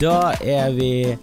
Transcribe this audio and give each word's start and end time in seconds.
Da 0.00 0.32
er 0.40 0.72
vi 0.74 1.14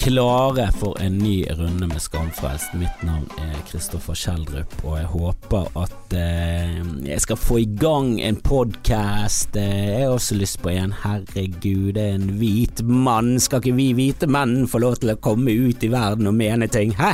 klare 0.00 0.68
for 0.78 0.96
en 1.02 1.18
ny 1.18 1.44
runde 1.58 1.88
med 1.90 2.00
Skamfrelst. 2.00 2.72
Mitt 2.78 3.02
navn 3.04 3.26
er 3.42 3.56
Kristoffer 3.68 4.16
Kjeldrup, 4.16 4.72
og 4.84 4.94
jeg 5.00 5.08
håper 5.10 5.66
at 5.82 6.14
eh, 6.16 6.78
jeg 7.08 7.24
skal 7.24 7.40
få 7.40 7.58
i 7.60 7.66
gang 7.80 8.14
en 8.22 8.38
podkast. 8.40 9.58
Eh, 9.60 9.90
jeg 9.90 10.04
har 10.06 10.14
også 10.14 10.38
lyst 10.38 10.60
på 10.62 10.70
en. 10.72 10.94
Herregud, 11.02 11.96
det 11.98 12.04
er 12.04 12.20
en 12.20 12.30
hvit 12.38 12.84
mann. 12.86 13.34
Skal 13.42 13.60
ikke 13.60 13.76
vi 13.76 13.90
hvite 13.98 14.30
menn 14.30 14.68
få 14.70 14.80
lov 14.84 15.00
til 15.02 15.12
å 15.12 15.18
komme 15.20 15.52
ut 15.52 15.84
i 15.84 15.90
verden 15.92 16.30
og 16.30 16.38
mene 16.38 16.70
ting? 16.72 16.94
Hæ? 16.96 17.12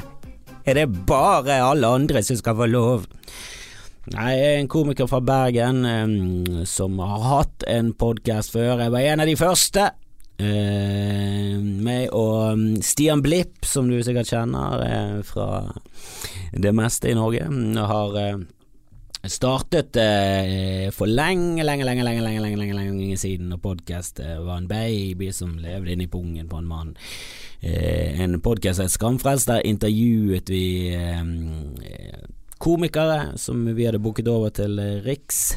Er 0.62 0.78
det 0.78 0.90
bare 1.08 1.62
alle 1.64 1.90
andre 1.96 2.22
som 2.22 2.38
skal 2.38 2.60
få 2.60 2.68
lov? 2.70 3.08
Nei, 4.12 4.30
jeg 4.34 4.52
er 4.52 4.60
en 4.60 4.70
komiker 4.70 5.06
fra 5.06 5.22
Bergen 5.22 5.84
um, 5.86 6.62
som 6.66 6.98
har 7.02 7.26
hatt 7.30 7.66
en 7.70 7.92
podkast 7.94 8.54
før. 8.54 8.80
Jeg 8.82 8.94
var 8.94 9.10
en 9.12 9.22
av 9.24 9.30
de 9.30 9.36
første. 9.38 9.90
Eh, 10.40 11.58
meg 11.60 12.08
og 12.16 12.56
mm, 12.58 12.80
Stian 12.82 13.22
Blipp, 13.22 13.66
som 13.68 13.90
du 13.90 13.98
sikkert 14.02 14.32
kjenner 14.32 14.82
uh, 14.82 15.20
fra 15.26 15.48
det 16.52 16.72
meste 16.74 17.12
i 17.12 17.16
Norge, 17.16 17.44
har 17.92 18.16
uh, 18.16 18.42
startet 19.22 19.94
for 20.96 21.06
lenge, 21.06 21.62
lenge, 21.62 21.84
lenge, 21.86 22.02
lenge, 22.02 22.24
lenge, 22.24 22.40
lenge, 22.42 22.58
lenge, 22.58 22.74
lenge 22.74 23.18
siden, 23.20 23.52
og 23.54 23.62
podkast 23.62 24.18
var 24.18 24.56
en 24.56 24.66
baby 24.66 25.28
som 25.30 25.52
levde 25.62 25.94
inni 25.94 26.08
pungen 26.10 26.48
på 26.50 26.58
en 26.58 26.66
mann. 26.66 26.90
En 27.62 28.40
podkast 28.42 28.82
er 28.82 28.90
Skamfrelst, 28.90 29.46
der 29.46 29.62
intervjuet 29.70 30.50
vi 30.50 30.90
eh, 30.90 31.22
komikere 32.58 33.38
som 33.38 33.62
vi 33.62 33.86
hadde 33.86 34.02
booket 34.02 34.26
over 34.32 34.50
til 34.50 34.74
Riks. 35.06 35.52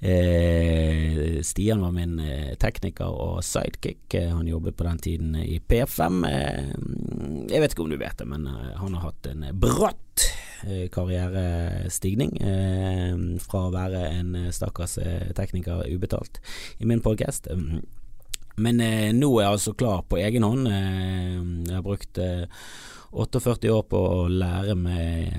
Eh, 0.00 1.42
Stian 1.42 1.80
var 1.80 1.92
min 1.92 2.18
eh, 2.18 2.54
tekniker 2.56 3.12
og 3.12 3.44
sidekick. 3.44 4.14
Eh, 4.14 4.30
han 4.32 4.48
jobbet 4.48 4.76
på 4.76 4.84
den 4.84 4.98
tiden 4.98 5.36
i 5.36 5.60
P5. 5.60 6.24
Eh, 6.28 6.70
jeg 7.52 7.60
vet 7.60 7.74
ikke 7.74 7.84
om 7.84 7.92
du 7.92 7.98
vet 8.00 8.16
det, 8.16 8.28
men 8.28 8.46
eh, 8.48 8.70
han 8.80 8.96
har 8.96 9.10
hatt 9.10 9.28
en 9.28 9.44
bratt 9.60 10.24
eh, 10.64 10.86
karrierestigning 10.92 12.32
fra 13.44 13.66
å 13.66 13.74
være 13.74 14.06
en 14.16 14.36
stakkars 14.52 14.96
tekniker 15.36 15.84
ubetalt 15.92 16.40
i 16.80 16.88
min 16.88 17.04
podcast. 17.04 17.50
Men 18.60 18.80
nå 19.16 19.28
er 19.36 19.44
jeg 19.44 19.52
altså 19.56 19.72
klar 19.76 20.02
på 20.08 20.18
egen 20.20 20.44
hånd. 20.44 20.68
jeg 20.68 21.76
har 21.76 21.84
brukt 21.84 22.18
48 23.10 23.70
år 23.74 23.82
på 23.90 23.98
å 23.98 24.26
lære 24.30 24.76
meg 24.78 25.32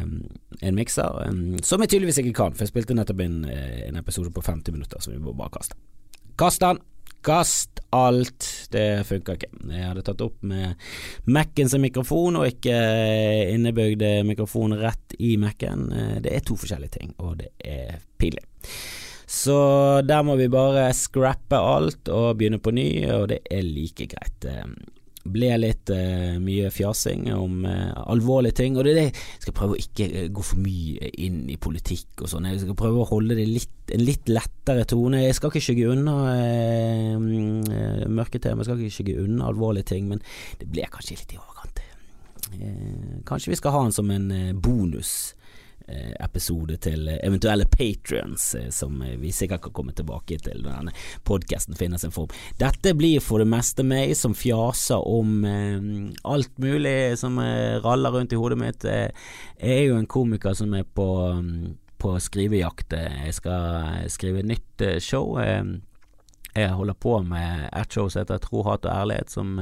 en 0.61 0.75
mikser, 0.75 1.21
som 1.63 1.83
jeg 1.83 1.93
tydeligvis 1.93 2.19
ikke 2.21 2.35
kan, 2.35 2.55
for 2.55 2.65
jeg 2.65 2.73
spilte 2.73 2.97
nettopp 2.97 3.23
inn 3.23 3.43
eh, 3.47 3.85
en 3.87 3.99
episode 4.01 4.33
på 4.35 4.43
50 4.43 4.75
minutter 4.75 5.03
som 5.03 5.15
vi 5.15 5.21
må 5.21 5.35
bare 5.37 5.55
kaste. 5.55 5.77
Kast 6.39 6.63
den! 6.63 6.81
Kast 7.21 7.79
alt! 7.93 8.47
Det 8.73 9.05
funka 9.05 9.35
ikke. 9.37 9.51
Jeg 9.69 9.85
hadde 9.85 10.03
tatt 10.07 10.23
opp 10.25 10.39
med 10.47 10.79
Mac-en 11.29 11.69
sin 11.69 11.83
mikrofon, 11.83 12.39
og 12.39 12.49
ikke 12.49 12.75
innebygde 13.53 14.09
innebygd 14.09 14.31
mikrofon 14.31 14.75
rett 14.81 15.15
i 15.19 15.35
Mac-en. 15.39 15.87
Eh, 15.95 16.15
det 16.25 16.35
er 16.35 16.45
to 16.45 16.57
forskjellige 16.59 16.97
ting, 16.99 17.15
og 17.23 17.37
det 17.43 17.53
er 17.61 18.01
pinlig. 18.19 18.43
Så 19.31 19.55
der 20.03 20.25
må 20.27 20.35
vi 20.35 20.49
bare 20.51 20.89
scrappe 20.97 21.55
alt 21.55 22.09
og 22.11 22.33
begynne 22.39 22.59
på 22.59 22.73
ny, 22.75 22.89
og 23.15 23.29
det 23.31 23.45
er 23.47 23.63
like 23.63 24.09
greit 24.11 24.49
ble 25.25 25.51
litt 25.59 25.91
uh, 25.93 26.37
mye 26.41 26.71
fjasing 26.73 27.27
om 27.35 27.65
uh, 27.67 27.91
alvorlige 28.11 28.57
ting. 28.61 28.77
Og 28.77 28.85
det 28.85 28.93
er 28.93 28.99
det 28.99 29.07
jeg 29.09 29.45
skal 29.45 29.57
prøve 29.57 29.75
å 29.75 29.81
ikke 29.81 30.07
uh, 30.13 30.27
gå 30.33 30.45
for 30.45 30.61
mye 30.63 31.11
inn 31.25 31.43
i 31.51 31.59
politikk 31.61 32.23
og 32.23 32.31
sånn. 32.31 32.49
Jeg 32.51 32.63
skal 32.63 32.79
prøve 32.79 33.03
å 33.03 33.09
holde 33.11 33.37
det 33.39 33.47
litt, 33.49 33.73
en 33.93 34.05
litt 34.05 34.31
lettere 34.31 34.87
tone. 34.89 35.23
Jeg 35.25 35.37
skal 35.37 35.51
ikke 35.51 35.65
skygge 35.67 35.91
unna 35.95 36.15
uh, 36.31 38.07
mørke 38.11 38.41
tema, 38.41 38.61
jeg 38.61 38.71
skal 38.71 38.81
ikke 38.81 38.97
skygge 38.99 39.27
unna 39.27 39.51
alvorlige 39.51 39.91
ting, 39.93 40.09
men 40.11 40.23
det 40.61 40.69
ble 40.71 40.87
kanskje 40.91 41.19
litt 41.19 41.35
i 41.35 41.41
overkant. 41.41 41.85
kanskje 43.25 43.53
vi 43.53 43.57
skal 43.59 43.71
ha 43.71 43.85
den 43.85 43.93
som 43.95 44.09
en 44.11 44.27
bonus 44.59 45.33
Eh, 45.33 45.40
episode 46.19 46.77
til 46.83 47.09
eventuelle 47.17 47.65
patrions, 47.69 48.55
eh, 48.55 48.69
som 48.69 48.97
vi 49.21 49.31
sikkert 49.35 49.65
kan 49.65 49.75
komme 49.75 49.95
tilbake 49.97 50.39
til 50.43 50.63
når 50.63 50.77
denne 50.77 50.95
podkasten 51.27 51.77
finner 51.79 52.01
sin 52.01 52.13
form. 52.15 52.31
Dette 52.59 52.95
blir 52.97 53.23
for 53.23 53.43
det 53.43 53.49
meste 53.51 53.85
meg 53.87 54.15
som 54.19 54.35
fjaser 54.37 55.03
om 55.07 55.45
eh, 55.47 55.77
alt 56.23 56.57
mulig 56.61 56.95
som 57.21 57.39
raller 57.83 58.15
rundt 58.15 58.33
i 58.33 58.39
hodet 58.39 58.59
mitt. 58.59 58.83
Jeg 58.87 59.13
er 59.59 59.85
jo 59.85 59.99
en 59.99 60.09
komiker 60.09 60.55
som 60.57 60.73
er 60.77 60.83
på, 60.87 61.07
på 62.01 62.17
skrivejakt. 62.19 62.95
Jeg 62.97 63.33
skal 63.37 64.09
skrive 64.11 64.43
nytt 64.45 64.85
show. 65.03 65.37
Jeg 65.37 66.75
holder 66.75 66.97
på 66.99 67.21
med 67.23 67.69
et 67.69 67.93
show 67.93 68.09
som 68.09 68.23
heter 68.23 68.41
Tro, 68.43 68.63
hat 68.67 68.85
og 68.85 68.91
ærlighet, 68.91 69.31
som 69.31 69.59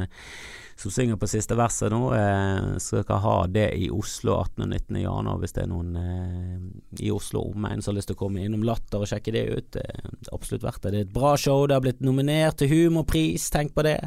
som 0.79 0.94
synger 0.94 1.19
på 1.19 1.28
siste 1.28 1.57
verset 1.59 1.91
nå. 1.91 2.01
Eh, 2.16 2.69
skal 2.79 3.23
ha 3.23 3.35
det 3.51 3.67
i 3.75 3.90
Oslo 3.91 4.38
18. 4.38 4.63
og 4.63 4.69
19. 4.69 5.01
januar, 5.03 5.41
hvis 5.41 5.56
det 5.57 5.66
er 5.66 5.72
noen 5.72 6.00
eh, 6.00 7.03
i 7.03 7.12
Oslo 7.12 7.44
omegn 7.51 7.84
som 7.84 7.94
har 7.94 8.00
lyst 8.00 8.12
til 8.13 8.19
å 8.19 8.23
komme 8.23 8.45
innom 8.45 8.63
Latter 8.67 9.03
og 9.03 9.12
sjekke 9.12 9.35
det 9.35 9.45
ut. 9.50 9.69
Det 9.75 9.84
er 9.84 10.34
absolutt 10.35 10.66
verdt 10.68 10.85
det. 10.85 10.95
Det 10.95 11.03
er 11.03 11.07
et 11.09 11.16
bra 11.19 11.35
show. 11.38 11.68
Det 11.68 11.78
har 11.78 11.85
blitt 11.85 12.03
nominert 12.06 12.62
til 12.62 12.72
Humorpris, 12.72 13.50
tenk 13.53 13.75
på 13.75 13.88
det. 13.88 14.00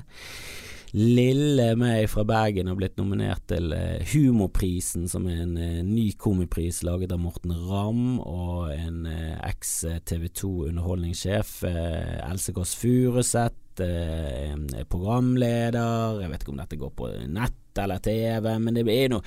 Lille 0.92 1.70
meg 1.80 2.04
fra 2.12 2.20
Bergen 2.28 2.68
har 2.68 2.76
blitt 2.76 2.98
nominert 3.00 3.46
til 3.48 3.72
eh, 3.72 4.04
Humorprisen, 4.12 5.06
som 5.08 5.24
er 5.24 5.38
en 5.46 5.54
eh, 5.56 5.78
ny 5.86 6.10
komipris 6.20 6.82
laget 6.84 7.14
av 7.16 7.22
Morten 7.22 7.54
Ramm 7.56 8.18
og 8.20 8.68
en 8.74 9.06
eh, 9.08 9.38
eks-TV 9.48 10.28
2 10.42 10.50
underholdningssjef, 10.68 11.54
Else 11.64 12.52
Kåss 12.52 12.76
Furuseth 12.76 13.61
eh, 13.80 14.84
programleder. 14.90 16.20
Jeg 16.22 16.30
vet 16.30 16.44
ikke 16.44 16.52
om 16.52 16.60
dette 16.60 16.80
går 16.80 16.92
på 16.98 17.08
nett 17.32 17.80
eller 17.80 18.02
TV, 18.04 18.50
men 18.60 18.76
det 18.76 18.84
er 18.92 19.08
noe, 19.08 19.24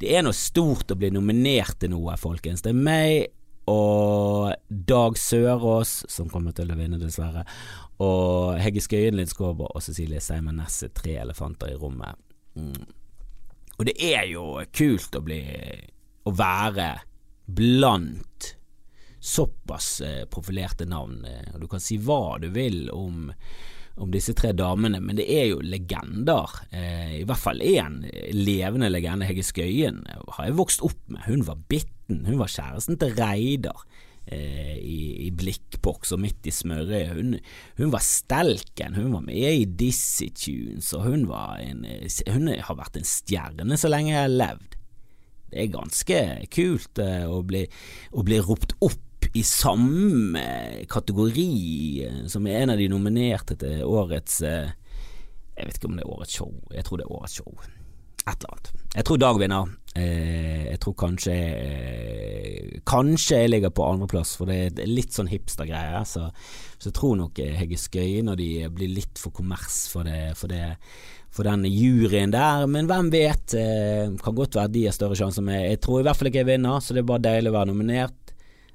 det 0.00 0.12
er 0.12 0.26
noe 0.26 0.36
stort 0.36 0.92
å 0.92 0.98
bli 0.98 1.08
nominert 1.14 1.78
til 1.80 1.94
noe, 1.94 2.18
folkens. 2.20 2.60
Det 2.64 2.74
er 2.74 2.82
meg 2.84 3.12
og 3.68 4.54
Dag 4.68 5.18
Sørås, 5.18 6.04
som 6.08 6.28
kommer 6.32 6.54
til 6.56 6.70
å 6.72 6.76
vinne, 6.78 7.00
dessverre, 7.00 7.44
og 8.00 8.56
Hegge 8.62 8.80
Skøyen 8.80 9.18
Lindskåber 9.18 9.74
og 9.74 9.84
Cecilie 9.84 10.22
Seimen 10.24 10.60
Nesse, 10.60 10.88
tre 10.94 11.18
elefanter 11.20 11.74
i 11.74 11.76
rommet. 11.76 12.16
Mm. 12.56 12.86
Og 13.78 13.86
det 13.86 13.94
er 14.02 14.24
jo 14.30 14.58
kult 14.74 15.14
å 15.14 15.20
bli 15.22 15.42
Å 16.26 16.32
være 16.34 16.88
blant 17.46 18.48
såpass 19.22 20.00
eh, 20.04 20.24
profilerte 20.28 20.84
navn. 20.84 21.22
Og 21.54 21.62
du 21.62 21.68
kan 21.70 21.80
si 21.80 21.96
hva 22.02 22.36
du 22.42 22.50
vil 22.52 22.90
om 22.92 23.30
om 23.98 24.10
disse 24.14 24.34
tre 24.38 24.52
damene, 24.56 25.00
men 25.02 25.18
det 25.18 25.26
er 25.32 25.48
jo 25.50 25.62
legender. 25.64 26.58
Eh, 26.70 27.20
I 27.20 27.24
hvert 27.28 27.42
fall 27.42 27.62
én 27.64 28.02
levende 28.36 28.90
legende, 28.92 29.28
Hege 29.28 29.44
Skøyen, 29.46 30.04
har 30.36 30.48
jeg 30.48 30.58
vokst 30.58 30.84
opp 30.86 31.00
med. 31.10 31.24
Hun 31.26 31.46
var 31.48 31.58
bitten, 31.70 32.24
hun 32.28 32.38
var 32.40 32.52
kjæresten 32.52 33.00
til 33.00 33.16
Reidar. 33.18 33.86
Eh, 34.28 34.76
i, 34.76 35.24
i 35.24 35.28
blikkboks 35.32 36.10
og 36.12 36.20
midt 36.20 36.44
i 36.50 36.52
smørøyet. 36.52 37.14
Hun, 37.16 37.38
hun, 37.78 37.92
var 37.94 38.04
stelken, 38.04 38.98
hun 38.98 39.14
var 39.14 39.22
med 39.24 39.62
i 39.62 39.64
Dizzie 39.64 40.34
Tunes, 40.36 40.90
og 40.92 41.06
hun, 41.06 41.24
en, 41.64 41.86
hun 42.34 42.50
har 42.52 42.76
vært 42.76 42.98
en 43.00 43.08
stjerne 43.08 43.78
så 43.80 43.88
lenge 43.88 44.12
jeg 44.12 44.26
har 44.26 44.34
levd. 44.34 44.76
Det 45.48 45.62
er 45.62 45.72
ganske 45.72 46.20
kult 46.52 47.00
eh, 47.00 47.24
å, 47.24 47.40
bli, 47.40 47.64
å 48.12 48.26
bli 48.28 48.42
ropt 48.44 48.76
opp 48.84 49.00
i 49.32 49.42
samme 49.42 50.44
kategori 50.88 51.48
eh, 52.06 52.20
som 52.26 52.46
er 52.46 52.62
en 52.62 52.74
av 52.74 52.80
de 52.80 52.88
nominerte 52.90 53.58
til 53.60 53.82
årets 53.84 54.40
eh, 54.46 54.70
Jeg 55.58 55.66
vet 55.66 55.80
ikke 55.80 55.90
om 55.90 55.98
det 55.98 56.06
er 56.06 56.14
årets 56.14 56.38
show, 56.38 56.54
jeg 56.72 56.86
tror 56.86 57.00
det 57.00 57.08
er 57.08 57.18
årets 57.18 57.40
show. 57.40 57.52
Et 58.28 58.34
eller 58.34 58.54
annet. 58.54 58.72
Jeg 58.94 59.06
tror 59.08 59.18
Dag 59.18 59.38
vinner. 59.40 59.70
Eh, 59.98 60.64
jeg 60.68 60.78
tror 60.84 60.94
kanskje 61.00 61.34
Kanskje 62.86 63.40
jeg 63.42 63.50
ligger 63.50 63.72
på 63.74 63.86
andreplass, 63.88 64.36
for 64.38 64.48
det 64.48 64.78
er 64.78 64.90
litt 64.90 65.16
sånn 65.16 65.30
hipstergreie. 65.32 66.04
Så, 66.06 66.28
så 66.78 66.90
jeg 66.90 66.96
tror 66.96 67.16
nok 67.18 67.40
Hegge 67.40 67.80
Skøye 67.80 68.22
når 68.24 68.38
de 68.38 68.50
blir 68.72 68.92
litt 69.00 69.18
for 69.20 69.34
kommers 69.34 69.86
for 69.92 70.08
det, 70.08 70.36
for 70.38 70.52
det 70.52 70.76
for 71.34 71.44
den 71.44 71.66
juryen 71.68 72.32
der, 72.32 72.64
men 72.72 72.86
hvem 72.88 73.10
vet? 73.12 73.52
kan 73.52 74.34
godt 74.34 74.56
være 74.56 74.72
de 74.72 74.86
har 74.86 74.94
større 74.96 75.18
sjanse 75.18 75.42
enn 75.42 75.46
meg. 75.50 75.66
Jeg 75.74 75.80
tror 75.84 76.00
i 76.00 76.06
hvert 76.06 76.16
fall 76.16 76.30
ikke 76.30 76.40
jeg 76.40 76.48
vinner, 76.48 76.80
så 76.80 76.96
det 76.96 77.02
er 77.02 77.10
bare 77.10 77.26
deilig 77.26 77.52
å 77.52 77.56
være 77.58 77.68
nominert. 77.68 78.27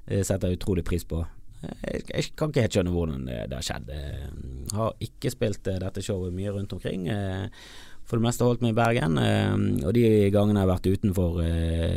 Det 0.08 0.20
setter 0.26 0.52
jeg 0.52 0.60
utrolig 0.60 0.84
pris 0.86 1.06
på. 1.08 1.22
Jeg, 1.64 2.04
jeg, 2.10 2.30
kan 2.36 2.52
ikke 2.52 2.66
helt 2.66 2.76
skjønne 2.76 2.92
hvordan 2.92 3.26
det, 3.28 3.56
har 3.56 3.64
skjedd. 3.64 3.90
Jeg 3.90 4.76
har 4.76 4.94
ikke 5.06 5.32
spilt 5.32 5.68
eh, 5.70 5.80
dette 5.82 6.04
showet 6.04 6.34
mye 6.36 6.52
rundt 6.54 6.74
omkring. 6.76 7.08
Eh, 7.08 7.66
for 8.04 8.20
det 8.20 8.26
meste 8.26 8.44
holdt 8.44 8.60
meg 8.60 8.74
i 8.74 8.76
Bergen, 8.76 9.16
eh, 9.16 9.54
og 9.86 9.94
de 9.96 10.04
gangene 10.34 10.60
jeg 10.60 10.66
har 10.66 10.72
vært 10.74 10.88
utenfor 10.92 11.38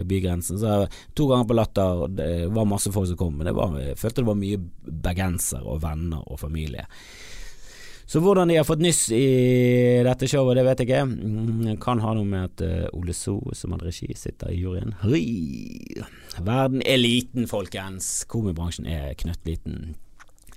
bygrensen, 0.08 0.60
så 0.62 0.86
to 1.18 1.28
ganger 1.28 1.50
på 1.50 1.58
Latter, 1.58 2.06
det 2.16 2.30
var 2.56 2.70
masse 2.70 2.94
folk 2.96 3.10
som 3.10 3.20
kom, 3.20 3.42
men 3.42 3.52
var, 3.58 3.76
jeg 3.84 4.00
følte 4.00 4.24
det 4.24 4.30
var 4.30 4.40
mye 4.40 4.62
bergensere 4.88 5.68
og 5.68 5.82
venner 5.84 6.24
og 6.24 6.40
familie. 6.40 6.88
Så 8.08 8.22
hvordan 8.24 8.48
de 8.48 8.56
har 8.56 8.64
fått 8.64 8.80
nyss 8.80 9.10
i 9.12 9.26
dette 10.08 10.30
showet, 10.32 10.56
det 10.56 10.64
vet 10.64 10.80
jeg 10.80 10.88
ikke. 10.88 11.02
Jeg 11.68 11.80
kan 11.84 12.00
ha 12.00 12.14
noe 12.16 12.28
med 12.28 12.46
at 12.48 12.64
uh, 12.64 12.96
Ole 12.96 13.12
So, 13.12 13.42
som 13.52 13.76
hadde 13.76 13.90
regi, 13.90 14.08
sitter 14.16 14.54
i 14.54 14.62
juryen. 14.62 14.96
Hei. 15.04 16.00
Verden 16.40 16.80
er 16.88 17.02
liten, 17.02 17.50
folkens. 17.52 18.22
Komibransjen 18.32 18.88
er 18.88 19.12
knøttliten. 19.20 19.98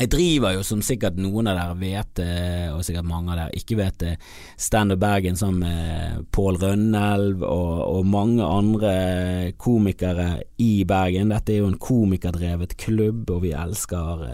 Jeg 0.00 0.08
driver 0.14 0.55
jo, 0.55 0.62
som 0.64 0.81
sikkert 0.81 1.19
noen 1.20 1.50
av 1.50 1.58
dere 1.58 1.75
vet, 1.76 2.20
eh, 2.25 2.70
og 2.73 2.81
sikkert 2.87 3.05
mange 3.05 3.35
av 3.35 3.37
dere 3.37 3.58
ikke 3.58 3.76
vet, 3.76 4.05
eh, 4.08 4.31
Stand 4.56 4.94
Up 4.94 5.03
Bergen 5.03 5.37
sammen 5.37 5.61
med 5.67 6.31
Pål 6.32 6.56
Rønnelv 6.62 7.43
og, 7.44 7.75
og, 7.85 8.06
mange 8.08 8.46
andre 8.46 9.53
komikere 9.61 10.46
i 10.56 10.87
Bergen. 10.88 11.35
Dette 11.35 11.53
er 11.53 11.61
jo 11.61 11.69
en 11.69 11.76
komikerdrevet 11.76 12.79
klubb, 12.81 13.29
og 13.29 13.43
vi 13.44 13.53
elsker, 13.53 14.25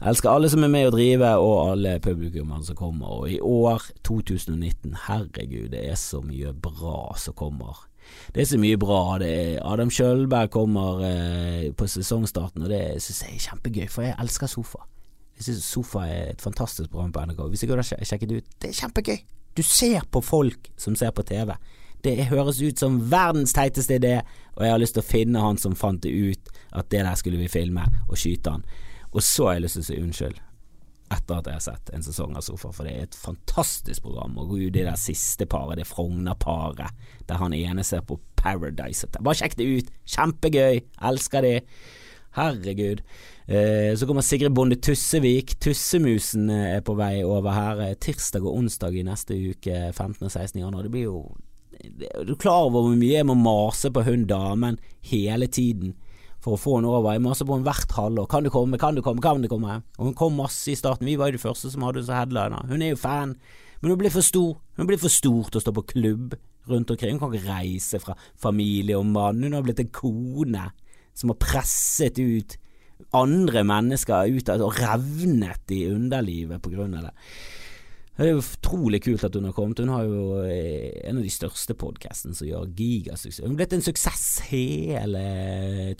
eh, 0.00 0.08
elsker 0.08 0.30
alle 0.30 0.50
som 0.52 0.64
er 0.64 0.72
med 0.72 0.88
å 0.88 0.94
drive, 0.94 1.34
og 1.42 1.72
alle 1.72 1.98
publikummene 2.04 2.64
som 2.66 2.78
kommer. 2.78 3.12
Og 3.20 3.30
i 3.32 3.40
år, 3.40 3.84
2019, 4.06 4.96
herregud, 5.06 5.70
det 5.74 5.84
er 5.90 6.00
så 6.00 6.22
mye 6.24 6.52
bra 6.52 7.12
som 7.20 7.36
kommer. 7.36 7.84
Det 8.34 8.42
er 8.42 8.50
så 8.50 8.58
mye 8.58 8.78
bra. 8.78 9.00
Adam 9.66 9.90
Kjølberg 9.90 10.52
kommer 10.54 11.00
eh, 11.06 11.70
på 11.76 11.88
sesongstarten, 11.90 12.66
og 12.66 12.70
det 12.70 13.00
syns 13.02 13.24
jeg 13.24 13.38
er 13.38 13.46
kjempegøy, 13.48 13.88
for 13.90 14.06
jeg 14.06 14.18
elsker 14.22 14.50
Sofa. 14.50 14.84
Jeg 15.36 15.48
syns 15.48 15.70
Sofa 15.70 16.04
er 16.08 16.30
et 16.34 16.44
fantastisk 16.44 16.90
program 16.92 17.12
på 17.12 17.24
NRK. 17.26 17.48
Hvis 17.50 17.64
jeg 17.64 17.72
går 17.72 17.82
og 17.82 17.90
sjekket 17.90 18.36
ut, 18.36 18.54
det 18.62 18.70
er 18.70 18.78
kjempegøy. 18.80 19.18
Du 19.56 19.62
ser 19.64 20.04
på 20.12 20.20
folk 20.20 20.70
som 20.80 20.96
ser 20.96 21.12
på 21.16 21.24
TV. 21.26 21.54
Det 22.04 22.28
høres 22.30 22.60
ut 22.62 22.78
som 22.78 22.98
verdens 23.10 23.54
teiteste 23.56 23.96
idé, 23.98 24.20
og 24.54 24.64
jeg 24.64 24.72
har 24.72 24.80
lyst 24.80 24.96
til 24.96 25.02
å 25.02 25.08
finne 25.10 25.42
han 25.42 25.58
som 25.58 25.74
fant 25.76 26.02
det 26.04 26.12
ut 26.12 26.52
at 26.76 26.90
det 26.92 27.02
der 27.02 27.16
skulle 27.18 27.40
vi 27.40 27.48
filme, 27.50 27.84
og 28.06 28.20
skyte 28.20 28.52
han. 28.52 28.66
Og 29.12 29.22
så 29.22 29.48
har 29.48 29.56
jeg 29.56 29.66
lyst 29.66 29.78
til 29.78 29.84
å 29.84 29.88
si 29.90 30.02
unnskyld 30.02 30.42
etter 31.14 31.38
at 31.38 31.46
jeg 31.46 31.54
har 31.54 31.62
sett 31.62 31.90
en 31.94 32.02
sesong 32.02 32.32
av 32.34 32.42
Sofa, 32.42 32.72
for 32.74 32.86
det 32.86 32.94
er 32.96 33.04
et 33.06 33.18
fantastisk 33.18 34.02
program. 34.08 34.34
Og 34.42 34.56
gud, 34.56 34.72
det 34.74 34.88
der 34.88 34.98
siste 34.98 35.46
paret, 35.46 35.78
det 35.78 35.86
Frogner-paret, 35.86 36.90
der 37.28 37.38
han 37.38 37.54
ene 37.54 37.84
ser 37.86 38.02
på 38.06 38.18
Paradise. 38.38 39.06
Bare 39.20 39.38
sjekk 39.38 39.54
det 39.60 39.68
ut! 39.70 39.92
Kjempegøy! 40.16 40.82
Elsker 41.10 41.46
de! 41.46 41.54
Herregud. 42.36 43.00
Eh, 43.46 43.94
så 43.96 44.06
kommer 44.06 44.20
Sigrid 44.26 44.52
Bonde 44.52 44.76
Tussevik. 44.76 45.54
Tussemusen 45.62 46.50
eh, 46.52 46.74
er 46.76 46.82
på 46.84 46.96
vei 46.98 47.22
over 47.24 47.54
her 47.54 47.84
eh, 47.86 47.94
tirsdag 48.02 48.44
og 48.44 48.58
onsdag 48.58 48.98
i 48.98 49.04
neste 49.06 49.38
uke, 49.54 49.78
15. 49.94 50.26
og 50.26 50.32
16. 50.32 50.60
januar. 50.60 50.84
Det 50.84 50.92
blir 50.92 51.06
jo 51.06 51.20
Du 52.26 52.34
er 52.34 52.40
klar 52.40 52.66
over 52.66 52.82
hvor 52.82 52.96
mye 52.96 53.14
jeg 53.14 53.28
må 53.28 53.36
mase 53.38 53.92
på 53.92 54.02
hun 54.04 54.26
damen 54.28 54.78
hele 55.06 55.46
tiden 55.46 55.94
for 56.46 56.54
å 56.54 56.60
få 56.62 56.76
henne 56.78 56.90
over. 56.92 57.10
Jeg 57.16 57.24
maser 57.24 57.48
på 57.48 57.56
henne 57.56 57.66
hvert 57.66 57.94
halvår. 57.96 58.28
Kan 58.30 58.46
du 58.46 58.52
komme, 58.54 58.78
kan 58.78 58.94
du 58.94 59.02
komme, 59.02 59.22
kan 59.24 59.42
du 59.42 59.48
komme? 59.50 59.80
Og 59.98 60.10
hun 60.10 60.18
kom 60.18 60.36
masse 60.38 60.70
i 60.70 60.78
starten. 60.78 61.08
Vi 61.08 61.16
var 61.18 61.32
jo 61.32 61.40
de 61.40 61.42
første 61.42 61.72
som 61.72 61.82
hadde 61.82 61.98
henne 61.98 62.06
som 62.06 62.20
headliner. 62.20 62.68
Hun 62.70 62.84
er 62.86 62.92
jo 62.92 63.00
fan, 63.02 63.34
men 63.80 63.92
hun 63.92 63.98
blir 63.98 64.14
for 64.14 64.22
stor. 64.22 64.60
Hun 64.78 64.86
blir 64.86 65.00
for 65.02 65.12
stor 65.12 65.50
til 65.50 65.58
å 65.58 65.64
stå 65.64 65.74
på 65.74 65.88
klubb 65.96 66.36
rundt 66.70 66.92
omkring. 66.94 67.16
Hun 67.16 67.24
kan 67.24 67.34
ikke 67.34 67.50
reise 67.50 67.98
fra 68.02 68.14
familie 68.38 68.98
og 68.98 69.08
mann. 69.10 69.42
Hun 69.42 69.58
har 69.58 69.66
blitt 69.66 69.82
en 69.82 69.90
kone 69.90 70.68
som 71.16 71.34
har 71.34 71.40
presset 71.42 72.22
ut 72.22 72.54
andre 73.16 73.60
mennesker 73.66 74.30
ut 74.32 74.50
og 74.54 74.78
revnet 74.78 75.74
i 75.74 75.82
underlivet 75.90 76.62
på 76.62 76.72
grunn 76.72 76.94
av 76.96 77.08
det. 77.08 77.14
Det 78.16 78.30
er 78.30 78.38
utrolig 78.40 79.02
kult 79.04 79.24
at 79.26 79.34
hun 79.36 79.44
har 79.44 79.52
kommet. 79.52 79.80
Hun 79.82 79.92
har 79.92 80.06
jo 80.08 80.38
eh, 80.48 81.02
en 81.04 81.18
av 81.20 81.24
de 81.26 81.32
største 81.32 81.76
podkastene 81.76 82.36
som 82.36 82.48
gjør 82.48 82.70
gigasuksess. 82.78 83.42
Hun 83.44 83.52
har 83.52 83.58
blitt 83.60 83.74
en 83.76 83.84
suksess, 83.84 84.24
hele 84.48 85.24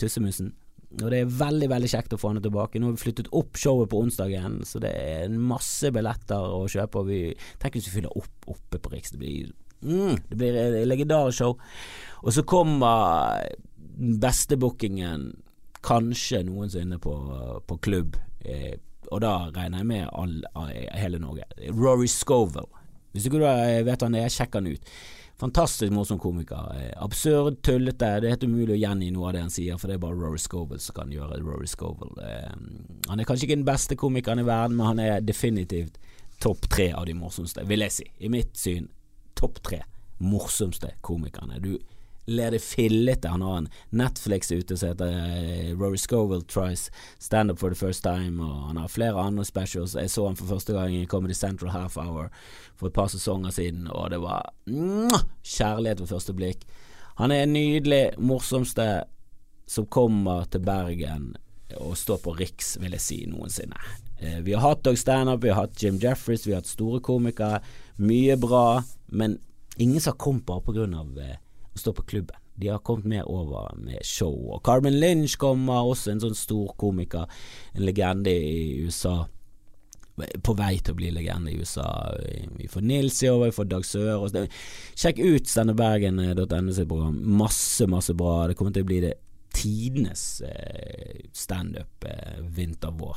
Tussemusen. 0.00 0.54
Og 0.96 1.10
det 1.12 1.18
er 1.20 1.36
veldig 1.42 1.68
veldig 1.68 1.90
kjekt 1.92 2.14
å 2.16 2.20
få 2.20 2.30
henne 2.30 2.40
tilbake. 2.44 2.80
Nå 2.80 2.88
har 2.88 2.96
vi 2.96 3.02
flyttet 3.02 3.28
opp 3.36 3.58
showet 3.60 3.90
på 3.92 4.00
onsdagen, 4.00 4.62
så 4.64 4.80
det 4.80 4.94
er 4.96 5.34
masse 5.34 5.90
billetter 5.92 6.56
å 6.56 6.64
kjøpe. 6.72 7.02
Og 7.02 7.10
vi 7.10 7.20
tenker 7.60 7.80
hvis 7.80 7.90
vi 7.90 7.98
fyller 7.98 8.16
opp 8.16 8.48
oppe 8.54 8.80
på 8.80 8.94
Riks. 8.94 9.12
Det 9.12 9.20
blir, 9.20 9.52
mm, 9.84 10.22
det 10.30 10.40
blir 10.40 10.56
et 10.62 10.78
legendarisk 10.88 11.42
show. 11.42 11.58
Og 12.24 12.32
så 12.32 12.46
kommer 12.48 13.44
bestebookingen, 13.96 15.34
kanskje 15.84 16.46
noensinne 16.48 16.96
på, 17.02 17.12
på 17.68 17.78
klubb. 17.84 18.16
Eh, 18.40 18.78
og 19.12 19.22
da 19.24 19.34
regner 19.54 19.82
jeg 19.82 19.88
med 19.90 20.08
all, 20.12 20.40
all, 20.54 20.72
hele 20.96 21.20
Norge. 21.22 21.46
Rory 21.70 22.08
Scovel. 22.10 22.68
Hvis 23.12 23.24
du 23.24 23.30
ikke 23.32 23.54
vet 23.86 24.02
han 24.04 24.18
er, 24.18 24.32
sjekk 24.32 24.58
han 24.58 24.68
ut. 24.68 24.90
Fantastisk 25.36 25.92
morsom 25.92 26.18
komiker. 26.18 26.70
Absurd, 26.96 27.58
tullete. 27.64 28.08
Det 28.20 28.28
er 28.28 28.34
helt 28.36 28.46
umulig 28.48 28.72
å 28.72 28.80
gjengi 28.80 29.10
noe 29.12 29.28
av 29.28 29.34
det 29.36 29.42
han 29.44 29.52
sier, 29.52 29.76
for 29.80 29.92
det 29.92 29.98
er 29.98 30.04
bare 30.06 30.16
Rory 30.16 30.40
Scovel 30.40 30.80
som 30.80 30.96
kan 30.96 31.12
gjøre 31.12 31.42
Rory 31.44 31.68
Scovel. 31.68 32.14
Eh, 32.24 32.54
han 33.10 33.20
er 33.20 33.28
kanskje 33.28 33.48
ikke 33.48 33.58
den 33.58 33.68
beste 33.68 33.98
komikeren 34.00 34.40
i 34.40 34.46
verden, 34.48 34.78
men 34.78 34.88
han 34.94 35.02
er 35.04 35.24
definitivt 35.24 36.00
topp 36.40 36.68
tre 36.72 36.88
av 36.96 37.04
de 37.08 37.16
morsomste, 37.16 37.64
vil 37.68 37.84
jeg 37.84 37.92
si. 37.92 38.08
I 38.24 38.32
mitt 38.32 38.56
syn 38.56 38.88
topp 39.36 39.60
tre 39.64 39.82
morsomste 40.24 40.94
komikerne. 41.04 41.60
Du 41.60 41.76
ler 42.26 42.50
det 42.50 42.62
fillete. 42.62 43.28
Han 43.28 43.42
har 43.42 43.58
en 43.58 43.68
Netflix 43.90 44.52
ute 44.52 44.76
som 44.76 44.92
heter 44.92 45.12
uh, 45.14 45.72
Rory 45.78 45.98
Scoville 46.00 46.44
Tries 46.44 46.90
Stand 47.18 47.50
Up 47.50 47.58
for 47.58 47.70
the 47.70 47.78
First 47.78 48.02
Time, 48.02 48.42
og 48.42 48.68
han 48.68 48.80
har 48.82 48.92
flere 48.92 49.22
andre 49.22 49.44
specials. 49.44 49.94
Jeg 49.94 50.10
så 50.10 50.26
han 50.26 50.36
for 50.36 50.50
første 50.50 50.74
gang 50.76 50.94
i 50.94 51.06
Comedy 51.06 51.34
Central 51.34 51.70
Half 51.70 51.96
Hour 51.96 52.28
for 52.76 52.90
et 52.90 52.96
par 52.96 53.08
sesonger 53.12 53.50
siden, 53.50 53.86
og 53.90 54.10
det 54.10 54.20
var 54.20 54.50
kjærlighet 55.44 56.00
ved 56.00 56.12
første 56.12 56.34
blikk. 56.34 56.66
Han 57.16 57.32
er 57.32 57.46
nydelig, 57.48 58.10
morsomste 58.18 59.06
som 59.66 59.86
kommer 59.86 60.44
til 60.50 60.60
Bergen 60.60 61.34
og 61.80 61.96
står 61.98 62.20
på 62.22 62.34
Riks, 62.38 62.76
vil 62.80 62.94
jeg 62.94 63.02
si, 63.02 63.16
noensinne. 63.30 63.78
Eh, 64.20 64.38
vi 64.44 64.54
har 64.54 64.62
hatt 64.62 64.84
Dog 64.84 64.98
Standup, 64.98 65.42
vi 65.44 65.50
har 65.50 65.64
hatt 65.64 65.82
Jim 65.82 65.98
Jeffries, 66.02 66.46
vi 66.46 66.54
har 66.54 66.62
hatt 66.62 66.70
store 66.70 67.00
komikere. 67.04 67.60
Mye 67.98 68.36
bra, 68.40 68.82
men 69.06 69.38
ingen 69.76 70.00
som 70.00 70.14
har 70.14 70.22
kommet 70.22 70.46
bare 70.46 70.64
på 70.64 70.76
stå 71.80 71.94
på 71.96 72.04
klubben. 72.08 72.36
De 72.56 72.68
har 72.68 72.78
kommet 72.78 73.04
med 73.04 73.24
over 73.28 73.74
med 73.76 74.04
show. 74.04 74.34
Og 74.54 74.62
Carmen 74.64 74.96
Lynch 75.00 75.36
kommer, 75.38 75.84
også 75.84 76.14
en 76.14 76.22
sånn 76.24 76.36
stor 76.38 76.72
komiker, 76.80 77.28
en 77.74 77.84
legende 77.84 78.32
i 78.32 78.84
USA. 78.86 79.26
På 80.16 80.54
vei 80.56 80.78
til 80.80 80.94
å 80.94 80.96
bli 80.96 81.10
legende 81.12 81.52
i 81.52 81.58
USA. 81.60 81.84
Vi 82.56 82.70
får 82.72 82.86
Nils 82.88 83.20
i 83.22 83.28
år, 83.28 83.50
vi 83.50 83.56
får 83.58 83.68
Dag 83.68 83.84
Sør 83.84 84.24
Sjekk 84.96 85.20
ut 85.20 85.52
stendebergen.no 85.52 86.72
sitt 86.72 86.88
program. 86.88 87.20
Masse, 87.36 87.84
masse 87.92 88.16
bra. 88.16 88.46
Det 88.48 88.56
kommer 88.56 88.72
til 88.72 88.86
å 88.86 88.88
bli 88.88 89.02
det 89.04 89.14
tidenes 89.56 90.40
eh, 90.40 91.28
standup 91.32 92.04
eh, 92.08 92.40
vinter-vår. 92.40 93.16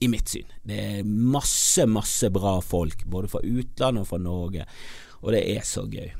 I 0.00 0.08
mitt 0.08 0.28
syn. 0.28 0.48
Det 0.64 0.80
er 0.98 1.06
masse, 1.06 1.84
masse 1.88 2.28
bra 2.32 2.58
folk, 2.64 3.04
både 3.08 3.30
fra 3.32 3.40
utlandet 3.44 4.02
og 4.02 4.08
fra 4.10 4.18
Norge, 4.20 4.66
og 5.22 5.32
det 5.32 5.44
er 5.54 5.64
så 5.64 5.86
gøy. 5.88 6.10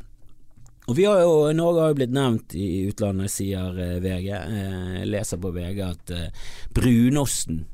Og 0.86 0.96
vi 0.96 1.04
har 1.04 1.22
jo, 1.22 1.52
Norge 1.56 1.80
har 1.80 1.92
jo 1.92 1.96
blitt 1.96 2.12
nevnt 2.12 2.54
i 2.60 2.84
utlandet, 2.90 3.32
sier 3.32 3.78
eh, 3.80 4.00
VG. 4.04 4.26
Eh, 4.36 4.90
jeg 4.98 5.08
leser 5.08 5.40
på 5.40 5.52
VG 5.54 5.80
at 5.86 6.12
eh, 6.12 6.50
brunosten, 6.76 7.64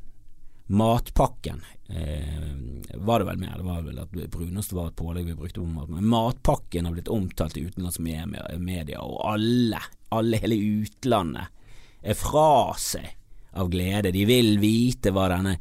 matpakken 0.71 1.65
Var 1.91 3.19
det 3.19 3.25
vel 3.27 3.39
mer, 3.41 3.57
det 3.59 3.65
var 3.67 3.81
vel 3.83 3.97
at 3.99 4.13
brunost 4.31 4.71
var 4.71 4.93
et 4.93 5.01
pålegg 5.01 5.25
vi 5.27 5.35
brukte 5.35 5.59
på 5.59 5.67
mat. 5.67 5.89
Men 5.91 6.07
matpakken 6.07 6.87
har 6.87 6.95
blitt 6.95 7.11
omtalt 7.11 7.59
i 7.59 7.65
utenlandske 7.67 8.05
medier, 8.63 9.01
og 9.03 9.19
alle, 9.33 9.81
alle 10.15 10.39
hele 10.45 10.61
utlandet 10.79 11.51
er 12.07 12.15
fra 12.15 12.77
seg 12.79 13.09
av 13.59 13.73
glede. 13.73 14.15
De 14.15 14.23
vil 14.31 14.61
vite 14.63 15.11
hva 15.11 15.27
denne, 15.33 15.57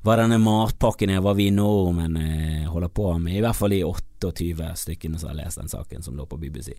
hva 0.00 0.16
denne 0.22 0.40
matpakken 0.40 1.12
er, 1.12 1.20
hva 1.20 1.36
vi 1.36 1.50
nordmenn 1.52 2.16
holder 2.72 2.88
på 2.88 3.12
med. 3.20 3.36
I 3.36 3.44
hvert 3.44 3.60
fall 3.60 3.76
de 3.76 3.84
28 4.20 4.74
stykkene 4.84 5.18
som 5.18 5.32
har 5.32 5.40
lest 5.40 5.60
den 5.60 5.70
saken 5.70 6.02
som 6.02 6.16
lå 6.18 6.26
på 6.26 6.40
BBC. 6.40 6.74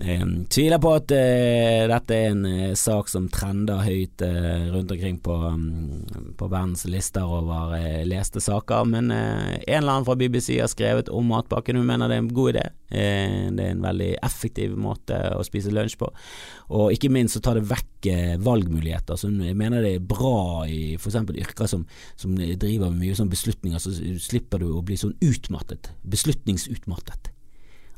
Eh, 0.00 0.26
tviler 0.46 0.78
på 0.78 0.92
at 0.94 1.10
eh, 1.10 1.82
dette 1.90 2.14
er 2.14 2.28
en 2.30 2.44
eh, 2.46 2.74
sak 2.78 3.08
som 3.10 3.24
trender 3.34 3.80
høyt 3.82 4.22
eh, 4.22 4.68
rundt 4.70 4.92
omkring 4.94 5.16
på, 5.24 5.34
um, 5.34 6.04
på 6.38 6.46
verdens 6.46 6.84
lister 6.86 7.26
over 7.26 7.74
eh, 7.74 8.04
leste 8.06 8.38
saker, 8.38 8.86
men 8.86 9.10
eh, 9.10 9.56
en 9.58 9.80
eller 9.80 9.96
annen 9.96 10.06
fra 10.06 10.14
BBC 10.14 10.60
har 10.60 10.70
skrevet 10.70 11.10
om 11.10 11.26
matpakken. 11.32 11.80
Hun 11.80 11.88
mener 11.88 12.06
det 12.06 12.14
er 12.14 12.22
en 12.22 12.36
god 12.36 12.54
idé. 12.54 12.68
det 12.88 13.60
er 13.60 13.74
en 13.74 13.82
veldig 13.84 14.12
effektiv 14.24 14.76
måte 14.80 15.16
å 15.36 15.42
spise 15.44 15.68
lunsj 15.74 15.98
på, 16.00 16.06
og 16.72 16.94
ikke 16.94 17.10
minst 17.12 17.36
så 17.36 17.42
tar 17.44 17.58
det 17.58 17.66
vekk 17.68 18.06
valgmuligheter. 18.40 19.18
Så 19.18 19.28
jeg 19.28 19.56
mener 19.58 19.82
det 19.84 19.96
er 19.98 20.06
bra 20.14 20.62
i 20.70 20.94
f.eks. 20.94 21.18
yrker 21.42 21.68
som, 21.68 21.82
som 22.16 22.38
driver 22.38 22.88
med 22.94 23.02
mye 23.02 23.18
sånn 23.18 23.28
beslutninger, 23.28 23.82
så 23.82 23.92
slipper 24.22 24.62
du 24.62 24.70
å 24.70 24.84
bli 24.86 24.96
sånn 24.96 25.18
utmattet, 25.26 25.90
beslutningsutmattet. 26.68 27.32